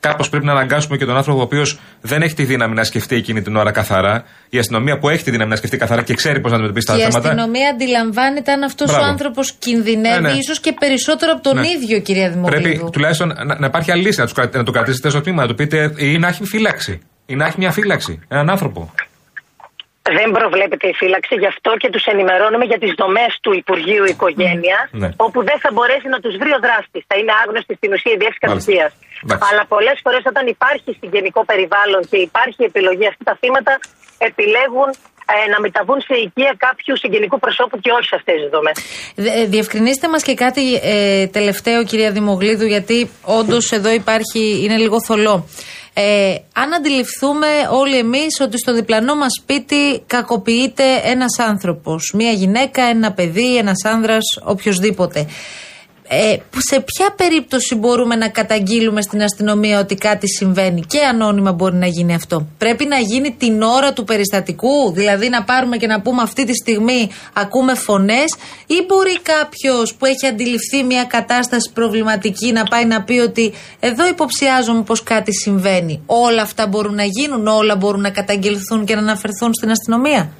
κάπως 0.00 0.28
πρέπει 0.28 0.44
να 0.44 0.52
αναγκάσουμε 0.52 0.96
και 0.96 1.04
τον 1.04 1.16
άνθρωπο 1.16 1.38
ο 1.38 1.42
οποίος 1.42 1.78
δεν 2.00 2.22
έχει 2.22 2.34
τη 2.34 2.44
δύναμη 2.44 2.74
να 2.74 2.84
σκεφτεί 2.84 3.16
εκείνη 3.16 3.42
την 3.42 3.56
ώρα 3.56 3.70
καθαρά. 3.70 4.24
Η 4.50 4.58
αστυνομία 4.58 4.98
που 4.98 5.08
έχει 5.08 5.24
τη 5.24 5.30
δύναμη 5.30 5.50
να 5.50 5.56
σκεφτεί 5.56 5.76
καθαρά 5.76 6.02
και 6.02 6.14
ξέρει 6.14 6.40
πώς 6.40 6.50
να 6.50 6.56
αντιμετωπίσει 6.56 6.86
τα 6.86 6.94
Και 6.94 7.00
η 7.00 7.04
θέματα. 7.04 7.28
αστυνομία 7.28 7.68
αντιλαμβάνεται 7.68 8.52
αν 8.52 8.62
αυτός 8.62 8.90
ο 8.90 8.92
Μπράβο. 8.92 9.08
άνθρωπος 9.10 9.52
κινδυνεύει, 9.52 10.20
Ναι, 10.22 10.28
ναι. 10.32 10.38
ίσως 10.38 10.60
και 10.60 10.72
περισσότερο 10.78 11.32
από 11.32 11.42
τον 11.42 11.56
Ναι. 11.60 11.68
ίδιο, 11.68 12.00
κυρία 12.00 12.30
Δημοκρατή. 12.30 12.62
Πρέπει 12.62 12.90
τουλάχιστον 12.90 13.28
να, 13.46 13.58
να 13.58 13.66
υπάρχει 13.66 13.90
άλλη 13.92 14.02
λύση, 14.02 14.18
να, 14.20 14.24
τους 14.24 14.34
κρα- 14.34 14.50
να 14.56 14.62
το 14.64 14.70
κρατήσετε 14.70 15.08
στο 15.08 15.20
τμήμα, 15.20 15.42
να 15.42 15.48
του 15.48 15.54
πείτε 15.54 15.92
ή 15.96 16.18
να 16.18 16.28
έχει 16.28 16.44
φύλαξη. 16.44 17.00
Ή 17.26 17.34
να 17.34 17.46
έχει 17.46 17.54
μια 17.58 17.70
φύλαξη. 17.72 18.20
Έναν 18.28 18.50
άνθρωπο. 18.50 18.92
Δεν 20.18 20.30
προβλέπεται 20.38 20.86
η 20.88 20.94
φύλαξη, 21.00 21.34
γι' 21.42 21.46
αυτό 21.54 21.70
και 21.76 21.88
τους 21.90 22.04
ενημερώνουμε 22.04 22.64
για 22.64 22.78
τις 22.78 22.92
δομές 23.00 23.38
του 23.40 23.52
Υπουργείου 23.62 24.04
Οικογένειας, 24.04 24.86
Ναι. 24.90 25.08
όπου 25.16 25.38
δεν 25.44 25.58
θα 25.64 25.70
μπορέσει 25.72 26.08
να 26.08 26.18
τους 26.20 26.34
βρει 26.40 26.50
ο 26.58 26.60
δράστης. 26.66 27.02
Θα 27.06 27.16
είναι 27.18 27.32
άγνωστη 27.42 27.74
στην 27.74 27.92
ουσία 27.92 28.12
η 28.12 28.18
διεύθυνση 28.22 28.46
Μάλιστα. 28.46 28.72
κατευθεία. 28.72 28.86
Εντάξει. 29.24 29.48
Αλλά 29.48 29.62
πολλές 29.74 29.98
φορές 30.04 30.22
όταν 30.32 30.44
υπάρχει 30.46 30.90
συγγενικό 31.00 31.40
περιβάλλον 31.50 32.02
και 32.10 32.16
υπάρχει 32.28 32.62
επιλογή, 32.70 33.06
αυτά 33.12 33.24
τα 33.30 33.34
θύματα 33.40 33.74
επιλέγουν 34.28 34.88
ε, 35.46 35.50
να 35.50 35.60
μεταβούν 35.60 36.00
σε 36.00 36.14
οικία 36.14 36.54
κάποιου 36.58 36.96
συγγενικού 36.98 37.38
προσώπου 37.38 37.78
και 37.80 37.90
όχι 37.90 38.06
σε 38.06 38.14
αυτές 38.16 38.34
τις 38.40 38.50
δομές. 38.50 38.76
Δε- 39.14 39.40
ε, 39.42 39.44
Διευκρινίστε 39.46 40.08
μας 40.08 40.22
και 40.22 40.34
κάτι 40.34 40.74
ε, 40.82 41.26
τελευταίο 41.26 41.84
κυρία 41.84 42.10
Δημογλίδου 42.10 42.64
γιατί 42.66 43.10
όντως 43.22 43.72
εδώ 43.72 43.90
υπάρχει, 43.90 44.60
είναι 44.64 44.76
λίγο 44.76 45.02
θολό. 45.02 45.48
Ε, 45.98 46.34
αν 46.54 46.74
αντιληφθούμε 46.74 47.46
όλοι 47.70 47.98
εμείς 47.98 48.40
ότι 48.40 48.58
στο 48.58 48.72
διπλανό 48.74 49.14
μας 49.14 49.32
σπίτι 49.42 50.02
κακοποιείται 50.06 50.84
ένας 51.04 51.38
άνθρωπος, 51.38 52.12
μία 52.14 52.30
γυναίκα, 52.30 52.82
ένα 52.82 53.12
παιδί, 53.12 53.56
ένας 53.56 53.84
άνδρας, 53.84 54.24
οποιοδήποτε. 54.44 55.26
Ε, 56.08 56.36
σε 56.56 56.80
ποια 56.80 57.14
περίπτωση 57.16 57.74
μπορούμε 57.74 58.16
να 58.16 58.28
καταγγείλουμε 58.28 59.02
στην 59.02 59.22
αστυνομία 59.22 59.80
ότι 59.80 59.94
κάτι 59.94 60.28
συμβαίνει 60.28 60.80
και 60.80 61.00
ανώνυμα 61.00 61.52
μπορεί 61.52 61.76
να 61.76 61.86
γίνει 61.86 62.14
αυτό; 62.14 62.46
Πρέπει 62.58 62.84
να 62.84 62.98
γίνει 62.98 63.34
την 63.38 63.62
ώρα 63.62 63.92
του 63.92 64.04
περιστατικού, 64.04 64.92
δηλαδή 64.92 65.28
να 65.28 65.44
πάρουμε 65.44 65.76
και 65.76 65.86
να 65.86 66.00
πούμε 66.00 66.22
αυτή 66.22 66.44
τη 66.44 66.54
στιγμή 66.54 67.10
ακούμε 67.32 67.74
φωνές 67.74 68.34
ή 68.66 68.84
μπορεί 68.86 69.18
κάποιος 69.20 69.94
που 69.94 70.06
έχει 70.06 70.26
αντιληφθεί 70.26 70.82
μια 70.82 71.04
κατάσταση 71.04 71.70
προβληματική 71.74 72.52
να 72.52 72.64
πάει 72.64 72.84
να 72.84 73.02
πει 73.02 73.18
ότι 73.18 73.52
εδώ 73.80 74.06
υποψιάζομαι 74.06 74.82
πως 74.82 75.02
κάτι 75.02 75.34
συμβαίνει. 75.34 76.02
Όλα 76.06 76.42
αυτά 76.42 76.66
μπορούν 76.66 76.94
να 76.94 77.04
γίνουν, 77.04 77.46
όλα 77.46 77.76
μπορούν 77.76 78.00
να 78.00 78.10
καταγγελθούν 78.10 78.84
και 78.84 78.94
να 78.94 79.00
αναφερθούν 79.00 79.54
στην 79.54 79.70
αστυνομία; 79.70 80.30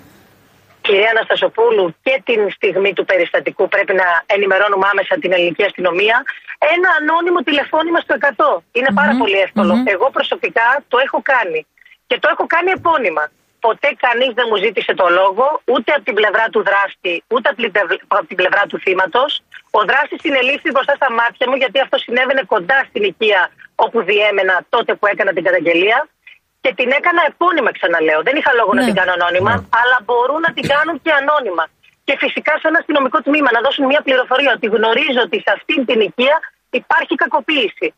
Κυρία 0.86 1.10
Αναστασοπούλου, 1.10 1.86
και 2.02 2.22
την 2.24 2.50
στιγμή 2.50 2.92
του 2.92 3.04
περιστατικού 3.04 3.68
πρέπει 3.68 3.94
να 3.94 4.08
ενημερώνουμε 4.26 4.86
άμεσα 4.92 5.14
την 5.22 5.32
ελληνική 5.32 5.64
αστυνομία. 5.64 6.16
Ένα 6.74 6.88
ανώνυμο 7.00 7.40
τηλεφώνημα 7.48 8.00
στο 8.00 8.14
100. 8.20 8.62
Είναι 8.72 8.90
πάρα 8.94 9.12
πολύ 9.20 9.38
εύκολο. 9.46 9.72
Εγώ 9.94 10.10
προσωπικά 10.10 10.66
το 10.88 10.96
έχω 11.06 11.18
κάνει. 11.32 11.66
Και 12.06 12.18
το 12.18 12.28
έχω 12.32 12.44
κάνει 12.46 12.70
επώνυμα. 12.70 13.24
Ποτέ 13.60 13.90
κανείς 14.06 14.30
δεν 14.38 14.46
μου 14.50 14.56
ζήτησε 14.64 14.94
το 14.94 15.06
λόγο, 15.08 15.60
ούτε 15.64 15.92
από 15.92 16.04
την 16.08 16.14
πλευρά 16.14 16.44
του 16.52 16.62
δράστη, 16.68 17.14
ούτε 17.34 17.48
από 17.50 17.62
την 17.62 17.72
πλευ- 17.72 18.02
από 18.06 18.26
την 18.26 18.36
πλευρά 18.36 18.62
του 18.68 18.78
θύματος. 18.78 19.30
Ο 19.70 19.80
δράστης 19.84 20.20
συνελήφθη 20.20 20.70
μπροστά 20.70 20.94
στα 20.94 21.12
μάτια 21.12 21.48
μου, 21.48 21.56
γιατί 21.62 21.80
αυτό 21.80 21.98
συνέβαινε 21.98 22.42
κοντά 22.46 22.78
στην 22.88 23.02
οικία 23.02 23.50
όπου 23.74 24.02
διέμενα 24.02 24.54
τότε 24.68 24.94
που 24.94 25.06
έκανα 25.06 25.32
την 25.32 25.44
καταγγελία. 25.44 26.08
Και 26.66 26.72
την 26.80 26.90
έκανα 26.98 27.22
επώνυμα, 27.32 27.70
ξαναλέω. 27.78 28.20
Δεν 28.28 28.34
είχα 28.40 28.52
λόγο 28.60 28.70
να 28.76 28.80
Ναι. 28.82 28.86
την 28.88 28.94
κάνω 29.00 29.12
ανώνυμα, 29.18 29.52
Ναι. 29.56 29.64
αλλά 29.80 29.96
μπορούν 30.06 30.40
να 30.46 30.50
την 30.56 30.64
κάνουν 30.72 30.96
και 31.04 31.12
ανώνυμα. 31.20 31.64
Και 32.06 32.14
φυσικά 32.22 32.52
σε 32.60 32.66
ένα 32.70 32.78
αστυνομικό 32.82 33.18
τμήμα 33.26 33.50
να 33.56 33.60
δώσουν 33.66 33.84
μια 33.92 34.00
πληροφορία 34.06 34.50
ότι 34.56 34.66
γνωρίζω 34.76 35.20
ότι 35.26 35.36
σε 35.44 35.50
αυτήν 35.56 35.80
την 35.88 35.98
οικία 36.06 36.36
υπάρχει 36.80 37.14
κακοποίηση. 37.22 37.88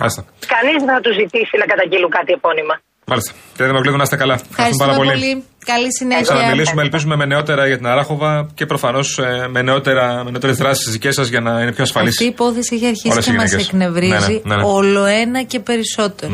Μάλιστα. 0.00 0.22
Κανείς 0.54 0.78
δεν 0.84 0.90
θα 0.96 1.00
τους 1.04 1.14
ζητήσει 1.22 1.54
να 1.62 1.66
καταγγείλουν 1.72 2.10
κάτι 2.18 2.30
επώνυμα. 2.38 2.74
Μάλιστα. 3.10 3.32
Κύριε 3.54 3.68
Δημοκλήδου, 3.72 3.96
να 4.02 4.06
είστε 4.08 4.16
καλά. 4.22 4.36
Ευχαριστούμε 4.50 4.84
πάρα 4.84 4.96
πολύ. 5.00 5.30
Καλή 5.72 5.88
Θα 5.92 5.96
συνέχεια. 6.00 6.22
ξαναμιλήσουμε, 6.28 6.82
ελπίζουμε 6.86 7.14
με 7.20 7.24
νεότερα 7.32 7.62
για 7.70 7.76
την 7.76 7.86
Αράχοβα 7.92 8.32
και 8.58 8.64
προφανώς 8.72 9.08
με, 9.54 9.60
νεότερα, 9.62 10.24
με 10.24 10.30
νεότερες 10.30 10.56
δράσεις 10.56 10.86
δικές 10.92 11.14
σας 11.14 11.26
για 11.28 11.40
να 11.40 11.52
είναι 11.62 11.72
πιο 11.72 11.82
ασφαλής. 11.82 12.10
Αυτή 12.10 12.24
η 12.24 12.26
υπόθεση 12.26 12.74
έχει 12.74 12.86
αρχίσει 12.86 13.08
Όλες 13.12 13.26
οι 13.26 13.30
και 13.30 13.36
μας 13.36 13.48
γυναίκες. 13.50 13.68
εκνευρίζει 13.68 14.32
Ναι, 14.44 14.54
ναι, 14.54 14.54
ναι, 14.56 14.62
ναι. 14.62 14.68
όλο 14.78 15.04
ένα 15.04 15.42
και 15.42 15.58
περισσότερο. 15.60 16.32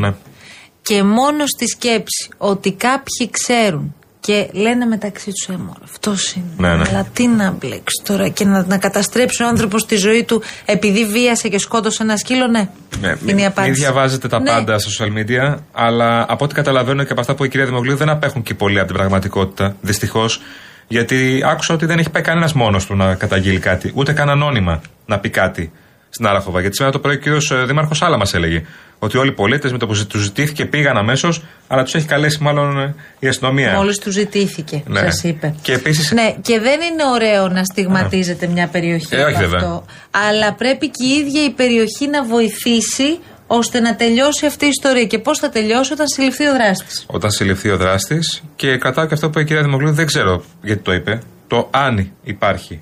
Ναι. 0.89 0.97
Και 0.97 1.03
μόνο 1.03 1.43
στη 1.47 1.67
σκέψη 1.67 2.29
ότι 2.37 2.71
κάποιοι 2.71 3.29
ξέρουν 3.31 3.93
και 4.19 4.49
λένε 4.51 4.85
μεταξύ 4.85 5.31
τους 5.31 5.55
έμορα. 5.55 5.79
Αυτός 5.83 6.33
είναι. 6.33 6.45
Ναι, 6.57 6.75
ναι. 6.75 6.83
Αλλά 6.89 7.07
τι 7.13 7.27
να 7.27 7.51
μπλέξει 7.51 8.01
τώρα 8.03 8.29
και 8.29 8.45
να, 8.45 8.65
να 8.67 8.77
καταστρέψει 8.77 9.43
ο 9.43 9.47
άνθρωπος 9.47 9.85
τη 9.85 9.95
ζωή 9.95 10.23
του 10.23 10.41
επειδή 10.65 11.05
βίασε 11.05 11.47
και 11.49 11.59
σκότωσε 11.59 12.03
ένα 12.03 12.17
σκύλο, 12.17 12.47
ναι. 12.47 12.69
Ναι, 13.01 13.07
είναι 13.07 13.17
μην, 13.21 13.37
η 13.37 13.45
απάντηση. 13.45 13.71
μην 13.71 13.79
διαβάζετε 13.79 14.27
τα 14.27 14.39
Ναι. 14.39 14.49
πάντα 14.51 14.79
στα 14.79 15.05
social 15.05 15.07
media, 15.17 15.55
αλλά 15.71 16.25
από 16.29 16.45
ό,τι 16.45 16.53
καταλαβαίνω 16.53 17.03
και 17.03 17.11
από 17.11 17.21
αυτά 17.21 17.35
που 17.35 17.43
η 17.43 17.49
κυρία 17.49 17.65
Δημοκλήδου 17.65 17.97
δεν 17.97 18.09
απέχουν 18.09 18.41
και 18.41 18.53
πολύ 18.53 18.77
από 18.77 18.87
την 18.87 18.95
πραγματικότητα. 18.97 19.75
Δυστυχώς. 19.81 20.41
Γιατί 20.87 21.41
άκουσα 21.45 21.73
ότι 21.73 21.85
δεν 21.85 21.99
έχει 21.99 22.09
πάει 22.09 22.23
κανένας 22.23 22.53
μόνος 22.53 22.85
του 22.85 22.95
να 22.95 23.15
καταγγείλει 23.15 23.59
κάτι, 23.59 23.91
ούτε 23.95 24.13
καν 24.13 24.29
ανώνυμα 24.29 24.81
να 25.05 25.19
πει 25.19 25.29
κάτι. 25.29 25.71
Στην 26.09 26.25
Άραχοβα. 26.27 26.59
Γιατί 26.59 26.75
σήμερα 26.75 26.93
το 26.93 26.99
πρωί 26.99 27.15
ο 27.15 27.17
κύριος 27.17 27.51
Δήμαρχο 27.65 27.91
Άλλα 27.99 28.17
μας 28.17 28.33
έλεγε 28.33 28.65
ότι 28.99 29.17
όλοι 29.17 29.29
οι 29.29 29.33
πολίτες 29.33 29.71
με 29.71 29.77
το 29.77 29.87
που 29.87 30.05
τους 30.07 30.21
ζητήθηκε 30.21 30.65
πήγαν 30.65 30.97
αμέσως, 30.97 31.43
αλλά 31.67 31.83
τους 31.83 31.95
έχει 31.95 32.05
καλέσει 32.05 32.43
μάλλον 32.43 32.79
ε, 32.79 32.95
η 33.19 33.27
αστυνομία. 33.27 33.73
Μόλις 33.73 33.97
τους 33.99 34.13
ζητήθηκε, 34.13 34.83
Ναι. 34.87 34.99
σας 34.99 35.23
είπε. 35.23 35.55
Και 35.61 35.73
επίσης- 35.73 36.11
Ναι, 36.11 36.35
και 36.41 36.59
δεν 36.59 36.79
είναι 36.81 37.03
ωραίο 37.13 37.47
να 37.47 37.63
στιγματίζεται 37.63 38.47
μια 38.47 38.67
περιοχή 38.67 39.15
Ε, 39.15 39.23
όχι 39.23 39.35
από 39.35 39.39
βέβαια. 39.39 39.57
αυτό. 39.59 39.85
Αλλά 40.11 40.53
πρέπει 40.53 40.89
και 40.89 41.05
η 41.05 41.09
ίδια 41.09 41.43
η 41.43 41.49
περιοχή 41.49 42.07
να 42.07 42.23
βοηθήσει 42.25 43.19
ώστε 43.47 43.79
να 43.79 43.95
τελειώσει 43.95 44.45
αυτή 44.45 44.65
η 44.65 44.67
ιστορία. 44.69 45.05
Και 45.05 45.19
πώς 45.19 45.39
θα 45.39 45.49
τελειώσει 45.49 45.93
όταν 45.93 46.07
συλληφθεί 46.07 46.47
ο 46.47 46.53
δράστης. 46.53 47.03
Όταν 47.07 47.31
συλληφθεί 47.31 47.69
ο 47.69 47.77
δράστης 47.77 48.43
και 48.55 48.77
κρατάω 48.77 49.05
και 49.05 49.13
αυτό 49.13 49.25
που 49.29 49.31
είπε 49.31 49.41
η 49.41 49.45
κυρία 49.45 49.61
Δημοκλήδη, 49.63 49.95
δεν 49.95 50.05
ξέρω 50.05 50.43
γιατί 50.63 50.81
το 50.81 50.93
είπε. 50.93 51.21
Το 51.47 51.67
αν 51.71 52.11
υπάρχει 52.23 52.79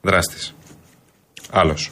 δράστης. 0.00 0.54
Άλλος. 1.50 1.90